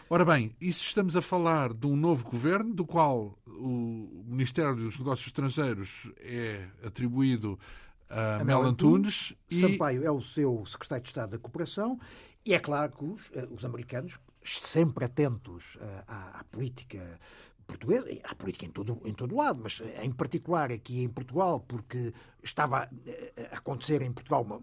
[0.09, 4.99] Ora bem, isso estamos a falar de um novo governo, do qual o Ministério dos
[4.99, 7.59] Negócios Estrangeiros é atribuído
[8.09, 9.35] a, a Mel Antunes.
[9.51, 9.61] E...
[9.61, 11.99] Sampaio é o seu secretário de Estado da Cooperação,
[12.45, 17.19] e é claro que os, eh, os americanos, sempre atentos uh, à, à, política
[17.67, 21.61] portuguesa, há política em todo, em todo lado, mas eh, em particular aqui em Portugal,
[21.61, 22.13] porque
[22.43, 24.61] estava eh, a acontecer em Portugal uma,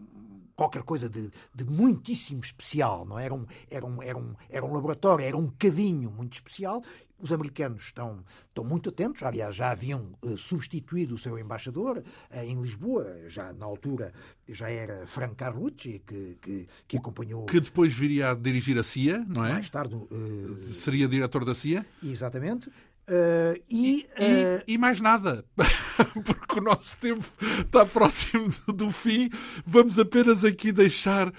[0.56, 3.26] qualquer coisa de, de muitíssimo especial, não é?
[3.26, 6.82] era um, era, um, era, um, era um laboratório, era um bocadinho muito especial.
[7.20, 12.39] Os americanos estão, estão muito atentos, aliás, já haviam uh, substituído o seu embaixador uh,
[12.39, 14.12] em Lisboa, já na altura
[14.45, 17.45] já era Frank Carlucci, que, que, que acompanhou.
[17.45, 19.54] Que depois viria a dirigir a CIA, não é?
[19.54, 19.95] Mais tarde.
[19.95, 21.86] Uh, Seria diretor da CIA?
[22.04, 22.70] Exatamente.
[23.08, 24.64] Uh, e, e, uh...
[24.66, 25.43] e, mais nada,
[26.26, 27.26] porque o nosso tempo
[27.60, 29.30] está próximo do fim.
[29.66, 31.32] Vamos apenas aqui deixar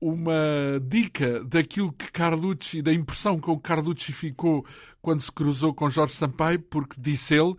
[0.00, 4.66] uma dica daquilo que Carlucci, da impressão com que Carlucci ficou
[5.00, 7.54] quando se cruzou com Jorge Sampaio, porque disse ele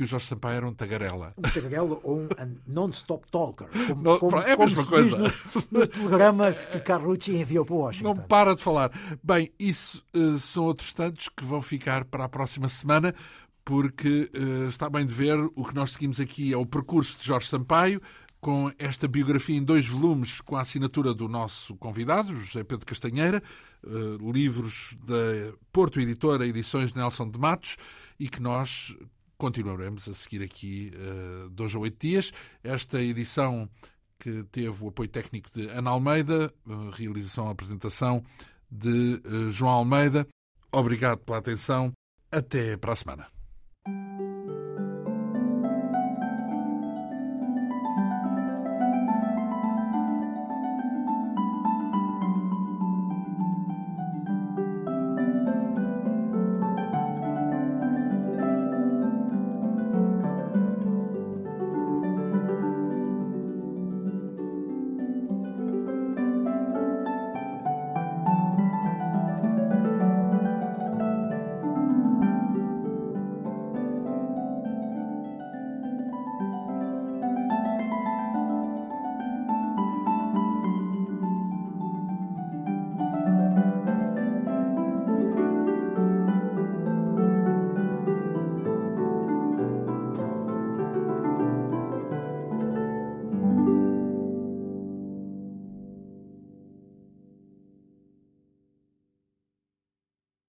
[0.00, 1.34] que o Jorge Sampaio era um tagarela.
[1.36, 2.28] Um tagarela ou um
[2.66, 3.68] non-stop talker.
[3.86, 5.18] Como, não, como, é a mesma coisa.
[5.18, 5.30] No,
[5.70, 8.14] no, telegrama que Carlucci enviou para Washington.
[8.14, 8.90] Não para de falar.
[9.22, 13.14] Bem, isso uh, são outros tantos que vão ficar para a próxima semana,
[13.62, 17.26] porque uh, está bem de ver o que nós seguimos aqui é o percurso de
[17.26, 18.00] Jorge Sampaio,
[18.40, 23.42] com esta biografia em dois volumes, com a assinatura do nosso convidado, José Pedro Castanheira,
[23.84, 27.76] uh, livros da Porto Editora, edições Nelson de Matos,
[28.18, 28.96] e que nós
[29.40, 32.30] continuaremos a seguir aqui uh, dois ou oito dias.
[32.62, 33.68] Esta edição
[34.18, 38.22] que teve o apoio técnico de Ana Almeida, uh, realização e apresentação
[38.70, 40.28] de uh, João Almeida.
[40.70, 41.90] Obrigado pela atenção.
[42.30, 43.39] Até para a semana.